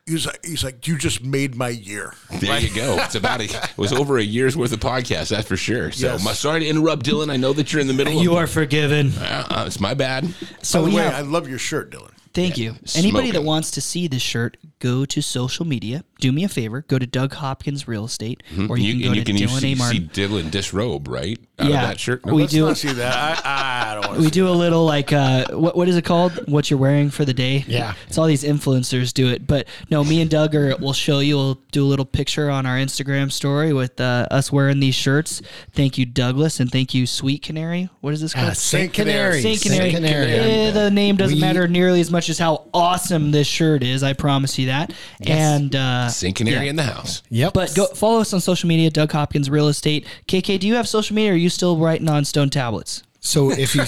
[0.06, 2.12] He was like, he's like, you just made my year.
[2.40, 2.96] There you go.
[2.98, 5.92] It's about a, it was over a year's worth of podcast, that's for sure.
[5.92, 6.24] So, Yes.
[6.24, 7.30] my, sorry to interrupt, Dylan.
[7.30, 8.12] I know that you're in the middle.
[8.20, 9.12] You of, are forgiven.
[9.16, 10.28] Uh, uh, it's my bad.
[10.60, 11.14] So By the way, have.
[11.14, 12.10] I love your shirt, Dylan.
[12.34, 12.74] Thank you.
[12.96, 16.02] Anybody that wants to see this shirt, go to social media.
[16.22, 16.82] Do me a favor.
[16.86, 19.48] Go to Doug Hopkins Real Estate, or you, can go and to you can you
[19.48, 19.76] Dylan see, A.
[19.76, 21.36] See Dylan disrobe, right?
[21.58, 21.82] Out Yeah.
[21.82, 22.24] of that shirt.
[22.24, 23.44] We Let's do- not see that.
[23.44, 26.04] I, I don't want to we do a little like uh, what what is it
[26.04, 26.32] called?
[26.48, 27.64] What you're wearing for the day?
[27.66, 27.94] Yeah.
[28.06, 30.76] it's all these influencers do it, but no, me and Doug are.
[30.76, 31.36] We'll show you.
[31.36, 35.42] We'll do a little picture on our Instagram story with uh, us wearing these shirts.
[35.72, 37.88] Thank you, Douglas, and thank you, Sweet Canary.
[38.00, 38.50] What is this called?
[38.50, 39.42] Ah, Saint Canary.
[39.42, 39.92] Saint Canary.
[40.32, 44.04] Eh, the name doesn't We- matter nearly as much as how awesome this shirt is.
[44.04, 44.92] I promise you that.
[45.26, 47.22] And uh, Saint Canary in the house.
[47.30, 47.52] Yep.
[47.54, 50.06] but go follow us on social media, Doug Hopkins Real Estate.
[50.28, 51.32] KK, do you have social media?
[51.32, 53.02] or Are you still writing on stone tablets?
[53.20, 53.84] So if you,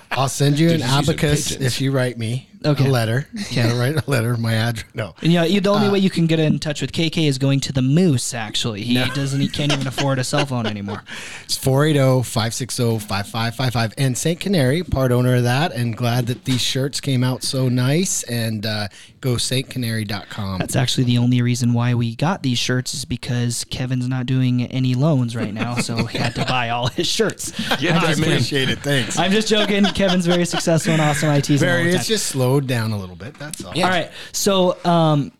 [0.10, 2.86] I'll send you an abacus if you write me Okay.
[2.86, 3.26] a letter.
[3.32, 4.36] You gotta write a letter.
[4.36, 4.84] My address.
[4.94, 5.14] No.
[5.22, 7.60] And yeah, you, the only way you can get in touch with KK is going
[7.60, 8.34] to the Moose.
[8.34, 9.40] Actually, he doesn't.
[9.40, 11.02] He can't even afford a cell phone anymore.
[11.44, 13.94] It's oh, 480-560-5555.
[13.98, 14.40] And St.
[14.40, 18.24] Canary, part owner of that, and glad that these shirts came out so nice.
[18.24, 18.88] And uh,
[19.20, 20.58] go stcanary.com.
[20.58, 24.64] That's actually the only reason why we got these shirts is because Kevin's not doing
[24.66, 27.52] any loans right now, so he had to buy all his shirts.
[27.80, 28.80] Yeah, I appreciate it.
[28.80, 29.18] Thanks.
[29.18, 29.84] I'm just joking.
[29.84, 31.30] Kevin's very successful and awesome.
[31.30, 32.26] IT's all Very, it's just
[32.58, 33.34] slowed down a little bit.
[33.38, 33.72] That's all.
[33.74, 34.10] All right.
[34.32, 35.32] So um,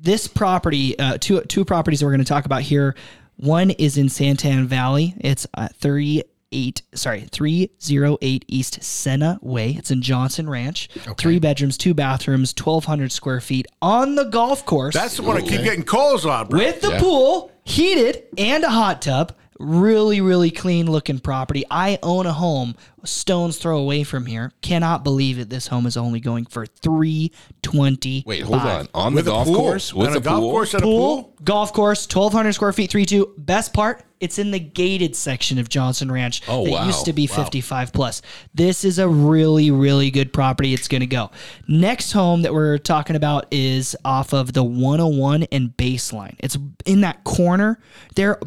[0.00, 2.94] this property, uh, two two properties that we're going to talk about here.
[3.36, 5.14] One is in Santan Valley.
[5.18, 9.72] It's uh, 38, sorry, 308 East Senna Way.
[9.72, 10.88] It's in Johnson Ranch.
[11.18, 15.40] Three bedrooms, two bathrooms, 1,200 square feet on the golf course That's the one I
[15.42, 16.58] keep getting calls on, bro.
[16.60, 16.98] with the Yeah.
[17.00, 19.34] pool, heated, and a hot tub.
[19.58, 21.64] Really, really clean looking property.
[21.70, 24.52] I own a home a stone's throw away from here.
[24.60, 25.50] Cannot believe it.
[25.50, 28.22] This home is only going for three twenty.
[28.26, 28.88] Wait, hold on.
[28.94, 29.56] On With the a golf pool.
[29.56, 29.94] course?
[29.94, 30.50] With On a a golf pool?
[30.50, 31.34] course and a Pool, pool.
[31.44, 33.32] golf course, twelve hundred square feet, three two.
[33.38, 36.42] Best part, it's in the gated section of Johnson Ranch.
[36.48, 36.86] Oh, that wow.
[36.86, 38.22] used to be fifty five plus.
[38.54, 40.72] This is a really, really good property.
[40.72, 41.30] It's going to go.
[41.68, 46.36] Next home that we're talking about is off of the one hundred one and Baseline.
[46.38, 47.78] It's in that corner
[48.14, 48.38] there.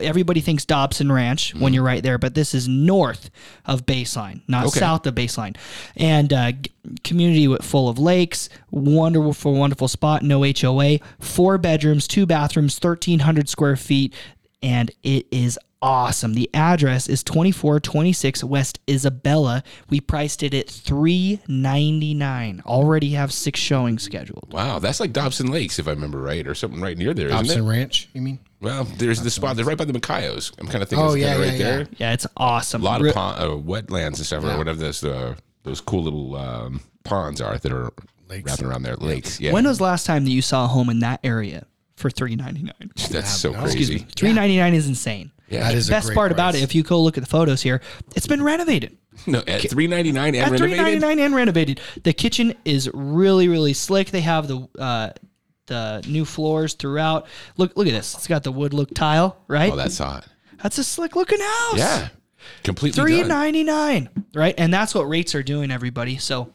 [0.00, 1.74] Everybody thinks Dobson Ranch when hmm.
[1.74, 3.30] you're right there, but this is north
[3.64, 3.93] of Baseline,
[4.48, 4.80] not Okay.
[4.80, 5.56] south of Baseline,
[5.96, 6.52] and uh,
[7.02, 8.48] community with, full of lakes.
[8.70, 10.22] Wonderful, wonderful spot.
[10.22, 10.98] No HOA.
[11.20, 14.12] Four bedrooms, two bathrooms, thirteen hundred square feet,
[14.62, 16.34] and it is awesome.
[16.34, 19.62] The address is twenty four twenty six West Isabella.
[19.90, 22.62] We priced it at three ninety nine.
[22.66, 24.52] Already have six showings scheduled.
[24.52, 27.38] Wow, that's like Dobson Lakes, if I remember right, or something right near there, isn't
[27.38, 27.68] Dobson it?
[27.68, 28.38] Ranch, you mean?
[28.60, 29.56] Well, there's the spot.
[29.56, 30.52] They're right by the Macayos.
[30.58, 31.66] I'm kind of thinking Oh, it's yeah, kinda yeah, right yeah.
[31.76, 31.88] there.
[31.98, 32.80] Yeah, it's awesome.
[32.80, 36.02] A lot Re- of pond, uh, wetlands and stuff, or whatever those uh, those cool
[36.04, 37.90] little um, ponds are that are
[38.28, 38.50] Lakes.
[38.50, 38.96] wrapping around there.
[38.96, 39.52] Lakes, yeah.
[39.52, 41.66] When was the last time that you saw a home in that area
[41.96, 42.90] for three ninety nine?
[43.10, 43.60] that's so no.
[43.60, 43.78] crazy.
[43.78, 45.30] Excuse me, three ninety nine is insane.
[45.48, 45.60] Yeah.
[45.64, 47.62] That is a Best great part about it, if you go look at the photos
[47.62, 47.80] here,
[48.16, 48.96] it's been renovated.
[49.26, 50.82] No, at three ninety nine and At three renovated.
[50.82, 51.80] ninety nine and renovated.
[52.02, 54.10] The kitchen is really really slick.
[54.10, 55.10] They have the uh,
[55.66, 57.26] the new floors throughout.
[57.56, 58.14] Look look at this.
[58.14, 59.72] It's got the wood look tile, right?
[59.72, 60.26] Oh, that's hot.
[60.62, 61.78] That's a slick looking house.
[61.78, 62.08] Yeah,
[62.64, 63.28] completely three done.
[63.28, 64.54] ninety nine, right?
[64.58, 66.18] And that's what rates are doing, everybody.
[66.18, 66.52] So.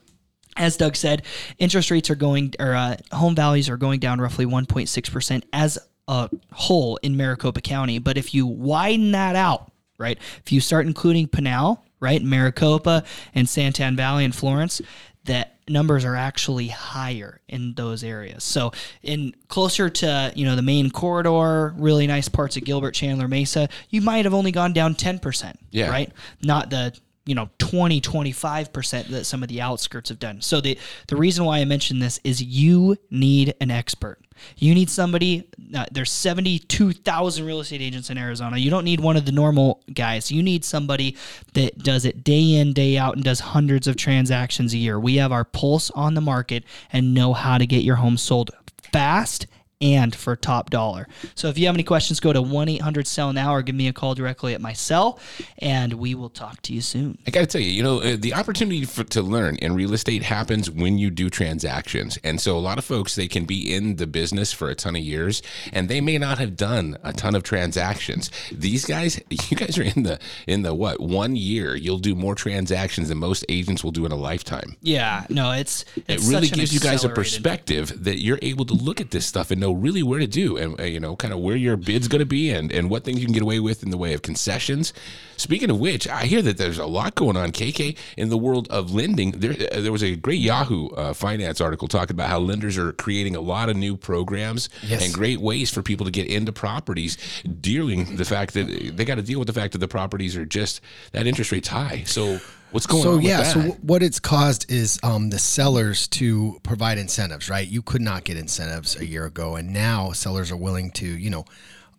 [0.58, 1.22] As Doug said,
[1.58, 5.78] interest rates are going, or uh, home values are going down roughly 1.6% as
[6.10, 8.00] a whole in Maricopa County.
[8.00, 13.04] But if you widen that out, right, if you start including Pinal, right, Maricopa
[13.36, 14.82] and Santan Valley and Florence,
[15.26, 18.44] that numbers are actually higher in those areas.
[18.44, 18.72] So
[19.04, 23.70] in closer to, you know, the main corridor, really nice parts of Gilbert, Chandler, Mesa,
[23.90, 25.90] you might have only gone down 10%, Yeah.
[25.90, 26.12] right?
[26.42, 26.94] Not the
[27.30, 30.42] you know 20 25% that some of the outskirts have done.
[30.42, 34.18] So the the reason why I mention this is you need an expert.
[34.58, 38.58] You need somebody uh, there's 72,000 real estate agents in Arizona.
[38.58, 40.32] You don't need one of the normal guys.
[40.32, 41.16] You need somebody
[41.54, 45.00] that does it day in day out and does hundreds of transactions a year.
[45.00, 48.50] We have our pulse on the market and know how to get your home sold
[48.92, 49.46] fast
[49.82, 51.08] and for top dollar.
[51.36, 53.88] So if you have any questions, go to 1 800 Sell Now or give me
[53.88, 55.20] a call directly at my cell,
[55.60, 57.18] and we will talk to you soon.
[57.26, 59.94] I got to tell you, you know, uh, the opportunity for, to learn in real
[59.94, 62.20] estate happens when you do transactions.
[62.24, 64.98] And so a lot of folks, they can be in the business for a ton
[64.98, 68.32] of years and they may not have done a ton of transactions.
[68.52, 72.36] These guys, you guys are in the, in the what, one year, you'll do more
[72.36, 74.76] transactions than most agents will do in a lifetime.
[74.82, 79.00] Yeah, no, it's, It really gives you guys a perspective that you're able to look
[79.00, 81.40] at this stuff and know really where to do and uh, you know kind of
[81.40, 83.84] where your bid's going to be and and what things you can get away with
[83.84, 84.94] in the way of concessions.
[85.38, 88.68] Speaking of which, I hear that there's a lot going on, KK, in the world
[88.70, 89.32] of lending.
[89.32, 92.92] There, uh, there was a great Yahoo uh, Finance article talking about how lenders are
[92.92, 95.02] creating a lot of new programs Yes.
[95.06, 97.18] and great ways for people to get into properties,
[97.62, 98.66] dealing the fact that
[98.98, 100.82] they got to deal with the fact that the properties are just
[101.14, 102.04] that interest rate's high.
[102.06, 102.40] So
[102.72, 103.22] what's going so on?
[103.22, 103.66] yeah, so that?
[103.68, 107.68] w- what it's caused is um, the sellers to provide incentives, right?
[107.68, 111.30] You could not get incentives a year ago, and now sellers are willing to, you
[111.30, 111.46] know,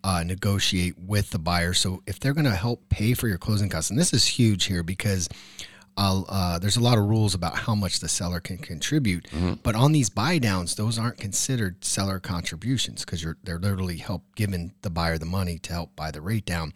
[0.03, 1.73] uh, negotiate with the buyer.
[1.73, 4.65] So if they're going to help pay for your closing costs, and this is huge
[4.65, 5.27] here because.
[5.97, 9.53] Uh, uh, there's a lot of rules about how much the seller can contribute, Mm-hmm.
[9.63, 14.23] but on these buy downs, those aren't considered seller contributions because you're they're literally help
[14.35, 16.73] giving the buyer the money to help buy the rate down.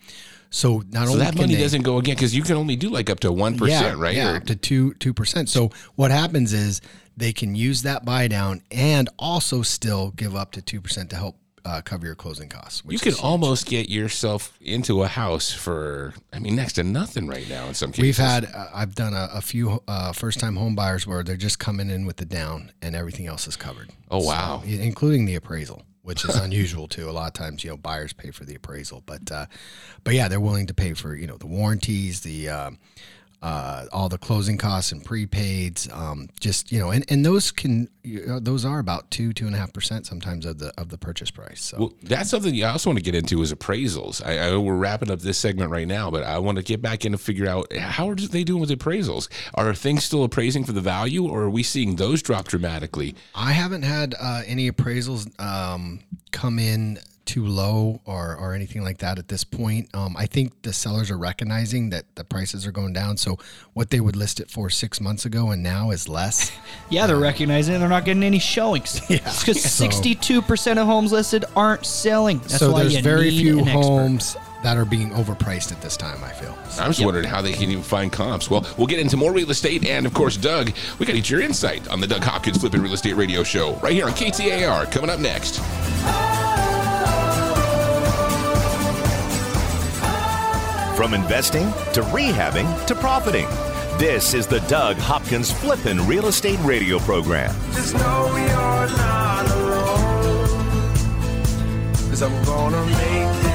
[0.49, 2.89] So not so only that money they, doesn't go again because you can only do
[2.89, 4.16] like up to one percent, right?
[4.16, 5.49] yeah, Or- up to two two percent.
[5.49, 6.82] So what happens is
[7.18, 11.16] they can use that buy down and also still give up to two percent to
[11.16, 12.84] help uh, cover your closing costs.
[12.88, 17.49] You can almost get yourself into a house for, I mean, next to nothing right
[17.49, 18.03] now in some cases.
[18.03, 21.36] We've had uh, I've done a, a few uh, first time home buyers where they're
[21.36, 23.89] just coming in with the down and everything else is covered.
[24.11, 24.61] Oh, wow.
[24.63, 27.09] So, including the appraisal, which is unusual too.
[27.09, 29.47] A lot of times, you know, buyers pay for the appraisal, but uh,
[30.03, 32.78] but yeah, they're willing to pay for you know the warranties, the um,
[33.41, 37.88] uh, all the closing costs and prepaids, um, just you know, and, and those can
[38.03, 40.89] you know, those are about two two and a half percent sometimes of the of
[40.89, 41.61] the purchase price.
[41.61, 44.25] So Well, that's something I also want to get into is appraisals.
[44.25, 47.05] I, I we're wrapping up this segment right now, but I want to get back
[47.05, 49.29] in and figure out how are they doing with appraisals?
[49.53, 53.15] Are things still appraising for the value, or are we seeing those drop dramatically?
[53.33, 55.99] I haven't had uh, any appraisals um,
[56.31, 59.89] come in too low or, or anything like that at this point.
[59.95, 63.17] Um, I think the sellers are recognizing that the prices are going down.
[63.17, 63.38] So
[63.73, 66.51] what they would list it for six months ago and now is less.
[66.89, 69.01] Yeah, they're recognizing they're not getting any showings.
[69.09, 72.38] Yeah, because sixty-two percent of homes listed aren't selling.
[72.39, 73.82] That's so why there's you very need few an expert.
[73.84, 76.23] homes that are being overpriced at this time.
[76.23, 76.55] I feel.
[76.80, 78.49] I'm just wondering how they can even find comps.
[78.49, 81.30] Well, we'll get into more real estate, and of course, Doug, we got to get
[81.30, 84.91] your insight on the Doug Hopkins Flipping Real Estate Radio Show right here on KTAR.
[84.91, 85.59] Coming up next.
[90.95, 93.47] From investing to rehabbing to profiting.
[93.99, 97.53] This is the Doug Hopkins Flippin' Real Estate Radio Program.
[97.73, 100.55] Just know you're not alone.
[102.09, 103.55] Cause I'm gonna make this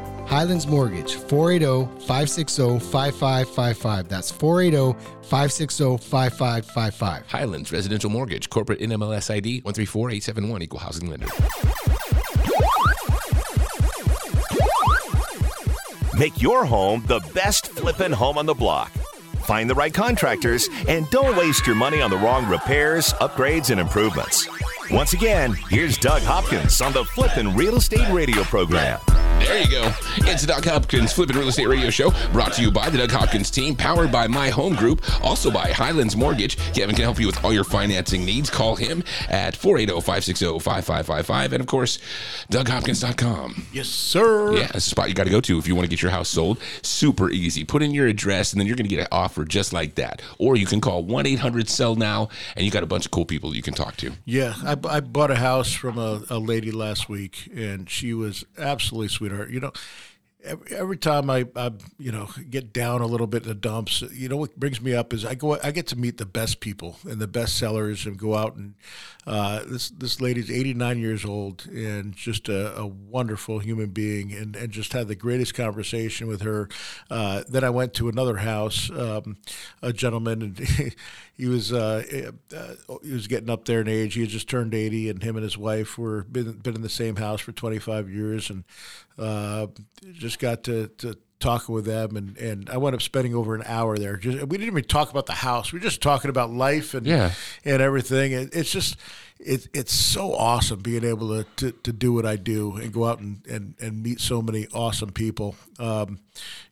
[0.31, 4.07] Highlands Mortgage, oh, 480 560 5555.
[4.07, 7.27] That's oh, 480 560 5555.
[7.27, 11.27] Highlands Residential Mortgage, corporate NMLS ID 134871, equal housing lender.
[16.17, 18.89] Make your home the best flippin' home on the block.
[19.43, 23.81] Find the right contractors and don't waste your money on the wrong repairs, upgrades, and
[23.81, 24.47] improvements.
[24.91, 29.01] Once again, here's Doug Hopkins on the Flippin' Real Estate Radio program.
[29.45, 29.91] There you go.
[30.17, 33.11] It's the Doug Hopkins Flippin' Real Estate Radio Show, brought to you by the Doug
[33.11, 36.57] Hopkins team, powered by My Home Group, also by Highlands Mortgage.
[36.73, 38.49] Kevin can help you with all your financing needs.
[38.49, 41.51] Call him at oh, 480-560-5555.
[41.51, 41.99] And of course,
[42.51, 43.67] DougHopkins.com.
[43.73, 44.55] Yes, sir.
[44.55, 46.11] Yeah, it's a spot you got to go to if you want to get your
[46.11, 46.59] house sold.
[46.81, 47.63] Super easy.
[47.65, 50.21] Put in your address, and then you're going to get an offer just like that.
[50.37, 53.73] Or you can call 1-800-SELL-NOW, and you got a bunch of cool people you can
[53.73, 54.13] talk to.
[54.23, 58.45] Yeah, I, I bought a house from a, a lady last week, and she was
[58.57, 59.09] absolutely
[59.49, 59.71] You know,
[60.43, 64.01] every, every time I, I, you know, get down a little bit in the dumps,
[64.13, 66.59] you know, what brings me up is I go, I get to meet the best
[66.59, 68.75] people and the best sellers, and go out and
[69.27, 74.55] uh, this this lady's 89 years old and just a, a wonderful human being, and,
[74.55, 76.69] and just had the greatest conversation with her.
[77.09, 79.37] Uh, then I went to another house, um,
[79.81, 80.59] a gentleman, and
[81.37, 84.15] he was uh, uh, he was getting up there in age.
[84.15, 86.89] He had just turned 80, and him and his wife were been been in the
[86.89, 88.63] same house for 25 years, and
[89.17, 89.67] uh,
[90.13, 90.87] just got to.
[90.99, 94.15] to talking with them and, and I wound up spending over an hour there.
[94.15, 95.73] Just we didn't even talk about the house.
[95.73, 97.31] We were just talking about life and Yeah.
[97.65, 98.31] and everything.
[98.33, 98.95] It, it's just
[99.43, 103.05] it, it's so awesome being able to, to, to do what I do and go
[103.05, 105.55] out and, and, and meet so many awesome people.
[105.79, 106.19] Um,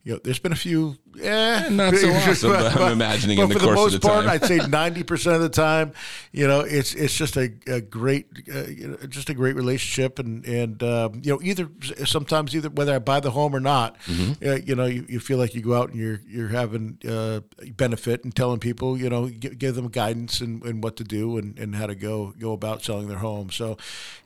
[0.04, 3.48] you know, there's been a few, eh, Not so awesome, but I'm imagining but in
[3.50, 4.30] the for course the of most the part, time.
[4.34, 4.58] I'd say
[5.04, 5.92] 90% of the time,
[6.32, 10.18] you know, it's it's just a, a great, uh, you know, just a great relationship,
[10.18, 11.68] and and um, you know, either
[12.04, 14.48] sometimes either whether I buy the home or not, Mm-hmm.
[14.48, 17.40] uh, you know, you, you feel like you go out and you're you're having uh,
[17.76, 21.36] benefit and telling people, you know, give, give them guidance and, and what to do
[21.36, 23.50] and, and how to go go about selling their home.
[23.50, 23.76] So,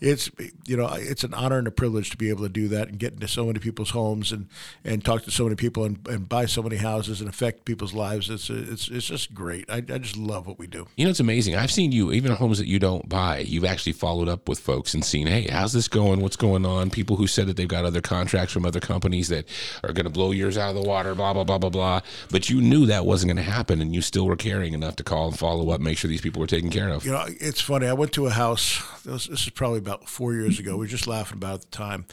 [0.01, 0.31] it's
[0.67, 2.99] you know, it's an honor and a privilege to be able to do that and
[2.99, 4.49] get into so many people's homes and
[4.85, 7.95] and talk to so many people and, and buy so many houses and affect people's
[7.95, 8.29] lives.
[8.31, 9.71] It's it's it's just great.
[9.71, 10.87] I, I just love what we do.
[10.97, 11.57] You know, it's amazing.
[11.57, 14.95] I've seen you, even homes that you don't buy, you've actually followed up with folks
[14.95, 16.21] and seen, hey, how's this going?
[16.21, 16.91] What's going on?
[16.91, 19.47] People who said that they've got other contracts from other companies that
[19.83, 22.01] are going to blow yours out of the water, blah, blah, blah, blah, blah.
[22.31, 25.05] But you knew that wasn't going to happen and you still were caring enough to
[25.05, 27.05] call and follow up, make sure these people were taken care of.
[27.05, 27.87] You know, it's funny.
[27.87, 28.83] I went to a house.
[29.05, 30.73] This, this is probably about four years ago.
[30.73, 32.07] We were just laughing about it at the time,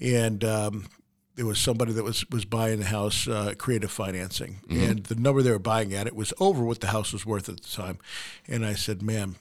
[0.00, 0.86] and um,
[1.36, 5.42] there was somebody that was was buying the house, uh, creative financing, and the number
[5.42, 7.98] they were buying at it was over what the house was worth at the time.
[8.48, 9.36] And I said, "Ma'am,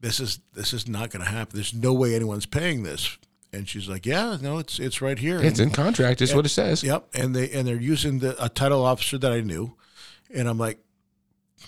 [0.00, 1.54] this is this is not going to happen.
[1.56, 3.16] There's no way anyone's paying this."
[3.52, 6.44] And she's like, "Yeah, no, it's it's right here." It's And- in contract, is what
[6.44, 6.82] it says.
[6.82, 9.74] Yep, and they and they're using the a title officer that I knew,
[10.34, 10.78] and I'm like,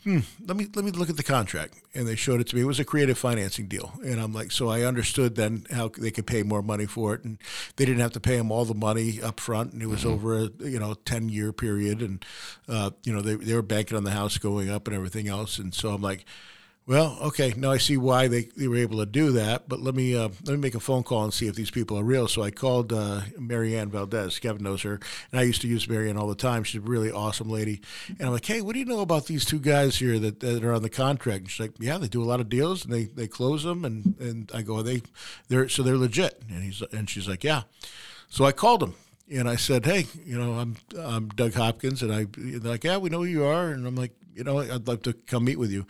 [0.05, 2.63] hmm, let me let me look at the contract, and they showed it to me.
[2.63, 6.11] It was a creative financing deal, and I'm like, so I understood then how they
[6.11, 7.39] could pay more money for it, and
[7.77, 10.37] they didn't have to pay them all the money up front, and it was over
[10.39, 12.25] a you know ten year period, and
[12.69, 15.59] uh, you know they they were banking on the house going up and everything else,
[15.59, 16.25] and so I'm like.
[16.89, 17.53] Well, okay.
[17.55, 19.69] Now I see why they, they were able to do that.
[19.69, 21.99] But let me uh, let me make a phone call and see if these people
[21.99, 22.27] are real.
[22.29, 24.39] So I called uh, Marianne Valdez.
[24.39, 24.99] Kevin knows her,
[25.31, 26.65] and I used to use Marianne all the time.
[26.65, 27.83] She's a really awesome lady.
[28.09, 30.65] And I'm like, hey, what do you know about these two guys here that, that
[30.65, 31.41] are on the contract?
[31.41, 33.85] And she's like, yeah, they do a lot of deals and they, they close them.
[33.85, 35.03] And, and I go, are they
[35.49, 36.41] they're so they're legit.
[36.49, 37.65] And he's and she's like, yeah.
[38.31, 38.95] So I called him.
[39.31, 42.97] And I said, "Hey, you know, I'm I'm Doug Hopkins," and I they're like, "Yeah,
[42.97, 45.59] we know who you are." And I'm like, "You know, I'd love to come meet
[45.59, 45.85] with you."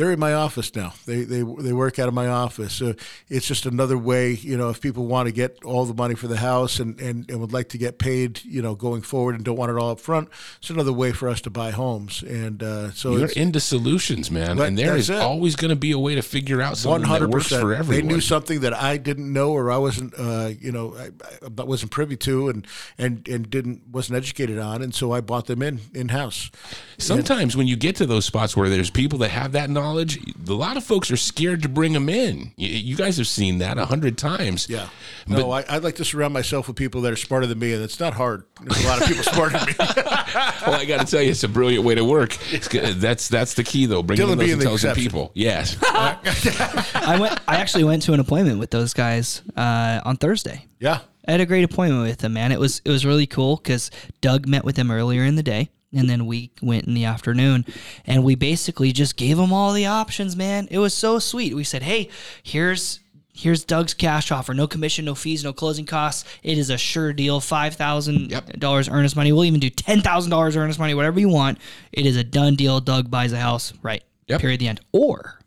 [0.00, 0.94] They're in my office now.
[1.04, 2.72] They they they work out of my office.
[2.72, 2.94] So
[3.28, 6.26] it's just another way, you know, if people want to get all the money for
[6.26, 9.44] the house and, and, and would like to get paid, you know, going forward and
[9.44, 12.22] don't want it all up front, it's another way for us to buy homes.
[12.22, 14.58] And uh, so You're into solutions, man.
[14.58, 15.18] And there is it.
[15.18, 17.74] always going to be a way to figure out something one that hundred works for
[17.74, 18.06] everyone.
[18.06, 21.10] They knew something that I didn't know or I wasn't, uh, you know, I,
[21.44, 25.46] I wasn't privy to and and and didn't wasn't educated on, and so I bought
[25.46, 26.50] them in in house.
[26.96, 30.52] Sometimes when you get to those spots where there's people that have that knowledge, a
[30.52, 32.52] lot of folks are scared to bring them in.
[32.56, 34.68] You, you guys have seen that a hundred times.
[34.68, 34.88] Yeah.
[35.26, 37.82] No, I, I'd like to surround myself with people that are smarter than me, and
[37.82, 38.44] it's not hard.
[38.62, 39.74] There's a lot of people smarter than me.
[39.78, 42.36] well, I got to tell you, it's a brilliant way to work.
[42.72, 44.02] That's that's the key, though.
[44.02, 45.30] Bringing Dylan in those being the intelligent people.
[45.34, 45.76] Yes.
[45.82, 47.40] I went.
[47.46, 50.66] I actually went to an appointment with those guys uh, on Thursday.
[50.78, 51.00] yeah.
[51.28, 52.50] I had a great appointment with them, man.
[52.50, 55.70] It was it was really cool because Doug met with them earlier in the day,
[55.92, 57.64] and then we went in the afternoon,
[58.06, 60.68] and we basically just gave them all the options, man.
[60.70, 61.54] It was so sweet.
[61.54, 62.08] We said, "Hey,
[62.42, 63.00] here's
[63.32, 64.52] Here's Doug's cash offer.
[64.52, 66.28] No commission, no fees, no closing costs.
[66.42, 67.40] It is a sure deal.
[67.40, 69.32] Five thousand dollars earnest money.
[69.32, 71.58] We'll even do ten thousand dollars earnest money, whatever you want.
[71.90, 72.80] It is a done deal.
[72.80, 73.72] Doug buys a house.
[73.82, 74.02] Right.
[74.26, 74.40] Yep.
[74.40, 74.60] Period.
[74.60, 74.80] The end.
[74.92, 75.40] Or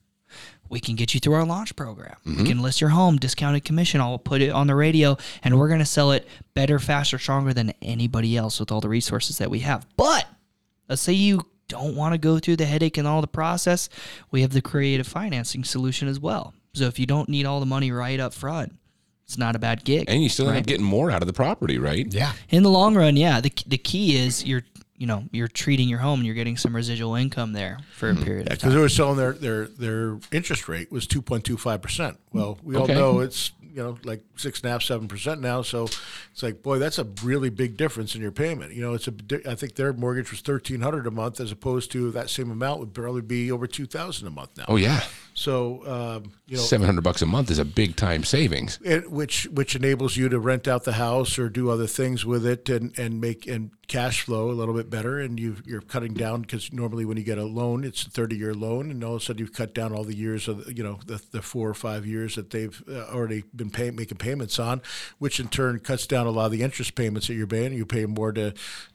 [0.69, 2.15] we can get you through our launch program.
[2.25, 2.41] Mm-hmm.
[2.41, 4.01] We can list your home, discounted commission.
[4.01, 7.53] I'll put it on the radio, and we're going to sell it better, faster, stronger
[7.53, 9.85] than anybody else with all the resources that we have.
[9.97, 10.25] But
[10.89, 13.89] let's say you don't want to go through the headache and all the process.
[14.31, 16.53] We have the creative financing solution as well.
[16.73, 18.73] So if you don't need all the money right up front,
[19.25, 20.05] it's not a bad gig.
[20.07, 22.05] And you still end up getting more out of the property, right?
[22.11, 22.33] Yeah.
[22.49, 23.41] in the long run, yeah.
[23.41, 24.63] The the key is you're
[24.97, 28.15] you know you're treating your home and you're getting some residual income there for a
[28.15, 28.23] hmm.
[28.23, 28.57] period of time.
[28.57, 32.19] because they were selling their their their interest rate was two point two five percent.
[32.31, 32.93] Well, we Okay.
[32.93, 35.61] all know it's you know like six and a half seven percent now.
[35.61, 38.73] So it's like boy, that's a really big difference in your payment.
[38.73, 39.13] You know, it's a.
[39.49, 42.79] I think their mortgage was thirteen hundred a month as opposed to that same amount
[42.79, 44.65] would probably be over two thousand a month now.
[44.67, 45.01] Oh yeah,
[45.33, 46.63] So um, you know.
[46.63, 48.79] seven hundred bucks a month is a big time savings.
[48.83, 52.45] it, which which enables you to rent out the house or do other things with
[52.45, 56.13] it and, and make and cash flow a little bit better and you you're cutting
[56.13, 59.15] down because normally when you get a loan it's a 30 year loan and all
[59.15, 61.69] of a sudden you've cut down all the years of you know the, the four
[61.69, 64.81] or five years that they've uh, already been pay, making payments on
[65.19, 67.85] which in turn cuts down a lot of the interest payments that you're paying you
[67.85, 68.53] pay more to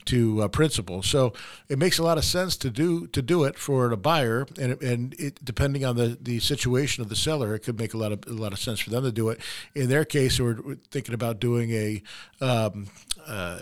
[0.09, 1.33] to uh, principal so
[1.69, 4.83] it makes a lot of sense to do to do it for a buyer and
[4.83, 8.13] and it depending on the the situation of the seller it could make a lot
[8.13, 9.39] of a lot of sense for them to do it
[9.75, 12.03] in their case we're, we're thinking about doing a
[12.41, 12.87] um,
[13.27, 13.59] uh,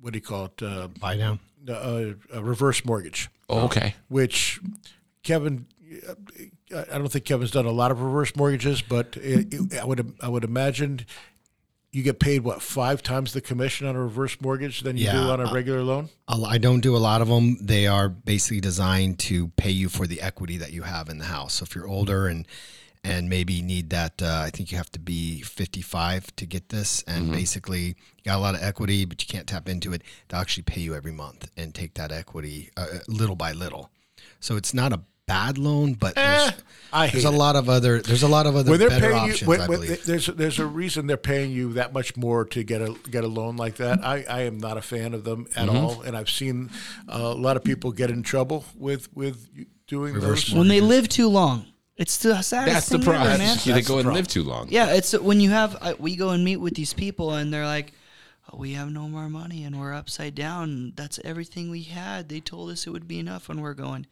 [0.00, 1.38] what do you call it uh, Buy down.
[1.68, 3.94] a, a reverse mortgage Oh, okay.
[4.08, 4.60] which
[5.24, 5.66] Kevin,
[6.72, 9.84] I I don't think Kevin's done a lot of reverse mortgages, but it, it, I
[9.84, 11.04] would I would imagine
[11.92, 15.18] you get paid what five times the commission on a reverse mortgage than you do
[15.18, 16.08] on a regular loan.
[16.28, 17.58] i don't do a lot of them.
[17.60, 21.24] They are basically designed to pay you for the equity that you have in the
[21.24, 21.54] house.
[21.54, 22.46] So if you're older and
[23.02, 27.02] and maybe need that, uh, I think you have to be 55 to get this.
[27.04, 30.02] And basically, you got a lot of equity, but you can't tap into it.
[30.28, 33.90] They'll actually pay you every month and take that equity uh, little by little.
[34.38, 36.52] So it's not a bad loan, but there's,
[36.92, 39.26] I there's a lot of other there's a lot of other when they're better paying
[39.26, 39.48] you, options.
[39.48, 40.04] when, I when believe.
[40.04, 43.28] there's there's a reason they're paying you that much more to get a get a
[43.28, 44.04] loan like that.
[44.04, 46.70] I, I am not a fan of them at all, and I've seen
[47.08, 49.48] uh, a lot of people get in trouble with with
[49.86, 50.52] doing those.
[50.52, 51.66] When they live too long,
[51.96, 53.38] it's the saddest That's the thing ever, problem.
[53.38, 53.58] man.
[53.62, 54.14] You That's go the and problem.
[54.14, 54.66] live too long.
[54.70, 57.66] Yeah, it's when you have uh, we go and meet with these people and they're
[57.66, 57.92] like,
[58.52, 60.94] oh, "We have no more money and we're upside down.
[60.96, 62.28] That's everything we had.
[62.28, 64.06] They told us it would be enough." And we're going,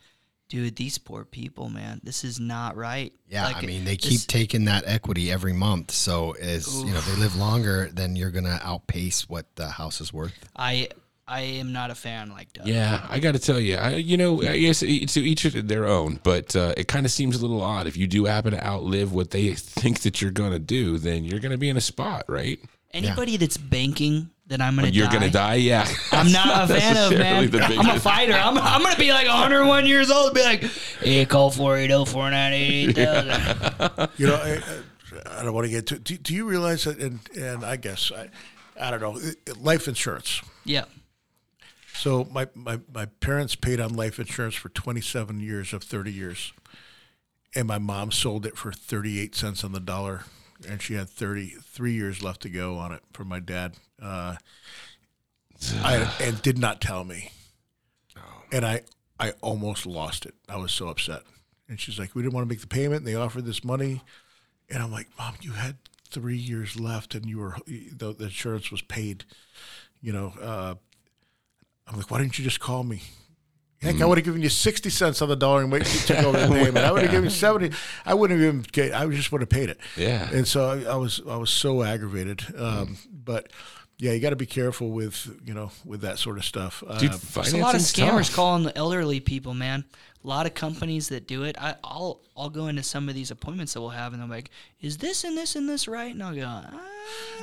[0.49, 2.01] "Dude, these poor people, man.
[2.03, 5.53] This is not right." Yeah, Like, I mean they this- keep taking that equity every
[5.53, 5.91] month.
[5.91, 10.13] So as you know, they live longer, then you're gonna outpace what the house is
[10.13, 10.35] worth.
[10.57, 10.89] I
[11.29, 12.67] I am not a fan like Doug.
[12.67, 15.85] Yeah, I got to tell you, I, you know, I guess to each of their
[15.85, 17.87] own, but uh, it kind of seems a little odd.
[17.87, 21.25] If you do happen to outlive what they think that you're going to do, then
[21.25, 22.59] you're going to be in a spot, right?
[22.95, 25.87] Anybody that's banking that I'm gonna You're die, going to die, yeah.
[26.13, 27.79] I'm not a fan of necessarily man.
[27.79, 28.33] I'm a fighter.
[28.35, 30.27] I'm, I'm gonna be like 101 years old.
[30.29, 30.63] and Be like,
[31.01, 34.11] hey, call 480-498-8000.
[34.19, 34.61] You know, I,
[35.39, 35.99] I don't want to get to.
[35.99, 36.99] Do, do you realize that?
[36.99, 38.29] And and I guess I,
[38.81, 39.19] I don't know.
[39.61, 40.41] Life insurance.
[40.65, 40.85] yeah.
[41.95, 46.53] So my, my, my parents paid on life insurance for 27 years of 30 years.
[47.57, 50.23] And my mom sold it for 38 cents on the dollar.
[50.67, 53.75] And she had 33 years left to go on it for my dad.
[54.03, 54.37] Uh,
[55.77, 57.31] I, and did not tell me.
[58.51, 58.83] And I,
[59.21, 60.35] I almost lost it.
[60.49, 61.23] I was so upset.
[61.69, 63.01] And she's like, we didn't want to make the payment.
[63.01, 64.03] And they offered this money.
[64.71, 65.77] And I'm like, Mom, you had
[66.11, 69.25] three years left and you were, the, the insurance was paid.
[70.01, 70.75] You know, uh,
[71.87, 73.03] I'm like, why didn't you just call me?
[73.81, 76.25] Heck, I would have given you sixty cents on the dollar and wait to take
[76.25, 76.79] over the payment.
[76.79, 77.77] I would have given you seventy.
[78.05, 78.93] I wouldn't have even.
[78.95, 79.79] I just would have paid it.
[79.97, 80.29] Yeah.
[80.33, 81.21] And so I, I was.
[81.29, 82.43] I was so aggravated.
[82.59, 83.53] Um, But
[83.99, 86.83] yeah, you got to be careful with you know with that sort of stuff.
[86.99, 88.35] Dude, Uh, There's a lot of scammers tough.
[88.35, 89.85] calling the elderly people, man.
[90.25, 91.57] A lot of companies that do it.
[91.61, 94.51] I, I'll I'll go into some of these appointments that we'll have, and they're like,
[94.81, 96.81] "Is this and this and this right?" And I'll go, ah.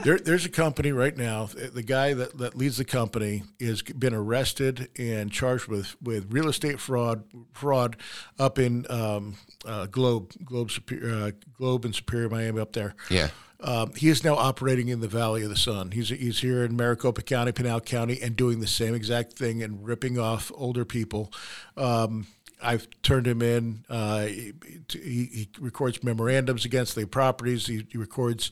[0.03, 1.45] There, there's a company right now.
[1.45, 6.49] The guy that, that leads the company has been arrested and charged with, with real
[6.49, 7.23] estate fraud
[7.53, 7.97] fraud
[8.37, 12.95] up in um, uh, Globe Globe Superior, uh, Globe and Superior Miami up there.
[13.09, 13.29] Yeah.
[13.61, 15.91] Um, he is now operating in the Valley of the Sun.
[15.91, 19.85] He's he's here in Maricopa County, Pinal County, and doing the same exact thing and
[19.85, 21.31] ripping off older people.
[21.77, 22.27] Um,
[22.61, 23.85] I've turned him in.
[23.89, 24.53] Uh, he,
[24.91, 27.67] he, records memorandums against the properties.
[27.67, 28.51] He, he records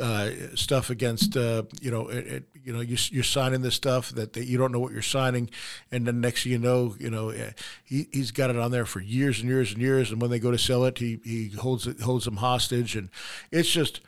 [0.00, 4.10] uh, stuff against uh, you know it, it, you know you, you're signing this stuff
[4.10, 5.50] that, that you don't know what you're signing,
[5.92, 7.52] and then next thing you know, you know eh,
[7.84, 10.10] he he's got it on there for years and years and years.
[10.10, 13.08] And when they go to sell it, he he holds it holds them hostage, and
[13.50, 14.00] it's just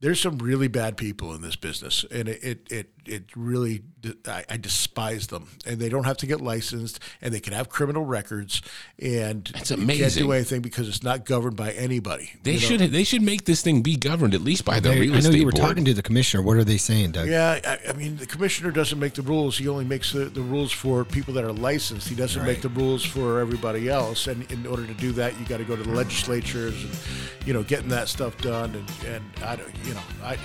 [0.00, 3.82] there's some really bad people in this business, and it it it, it really
[4.26, 5.48] I, I, despise them.
[5.66, 8.62] And they don't have to get licensed, and they can have criminal records,
[8.98, 10.02] and That's amazing.
[10.02, 12.32] can't do anything because it's not governed by anybody.
[12.42, 12.66] They you know?
[12.78, 15.12] should they should make this thing be governed at least by the They- real I
[15.12, 15.66] know estate you were board.
[15.68, 16.42] talking to the commissioner.
[16.42, 17.28] What are they saying, Doug?
[17.28, 19.58] Yeah, I, I mean the commissioner doesn't make the rules.
[19.58, 22.08] He only makes the, the rules for people that are licensed.
[22.08, 24.28] He doesn't make the rules for everybody else.
[24.28, 27.52] And in order to do that, you got to go to the legislatures and you
[27.52, 28.74] know getting that stuff done.
[28.74, 30.38] And, and I don't you know I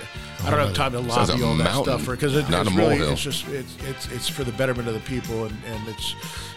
[0.44, 3.20] I don't have time to lobby all that mountain, stuff because it, it's really it's
[3.22, 6.14] just it's it's it's for the betterment of the people and, and it's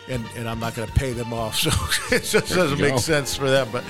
[0.10, 1.70] and, and I'm not going to pay them off, so
[2.16, 3.68] it just doesn't make sense for them.
[3.72, 3.84] But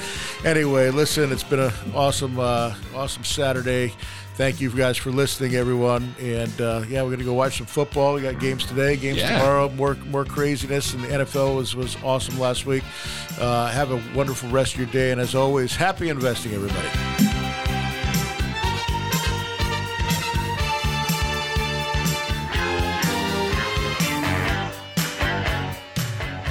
[0.43, 3.93] anyway, listen, it's been an awesome uh, awesome Saturday.
[4.35, 6.13] Thank you guys for listening, everyone.
[6.19, 8.15] And uh, yeah, we're gonna go watch some football.
[8.15, 9.37] We got games today, games Yeah.
[9.37, 9.69] tomorrow.
[9.69, 12.83] More more craziness, and the NFL was was awesome last week.
[13.39, 17.38] Uh, have a wonderful rest of your day, and as always, happy investing, everybody.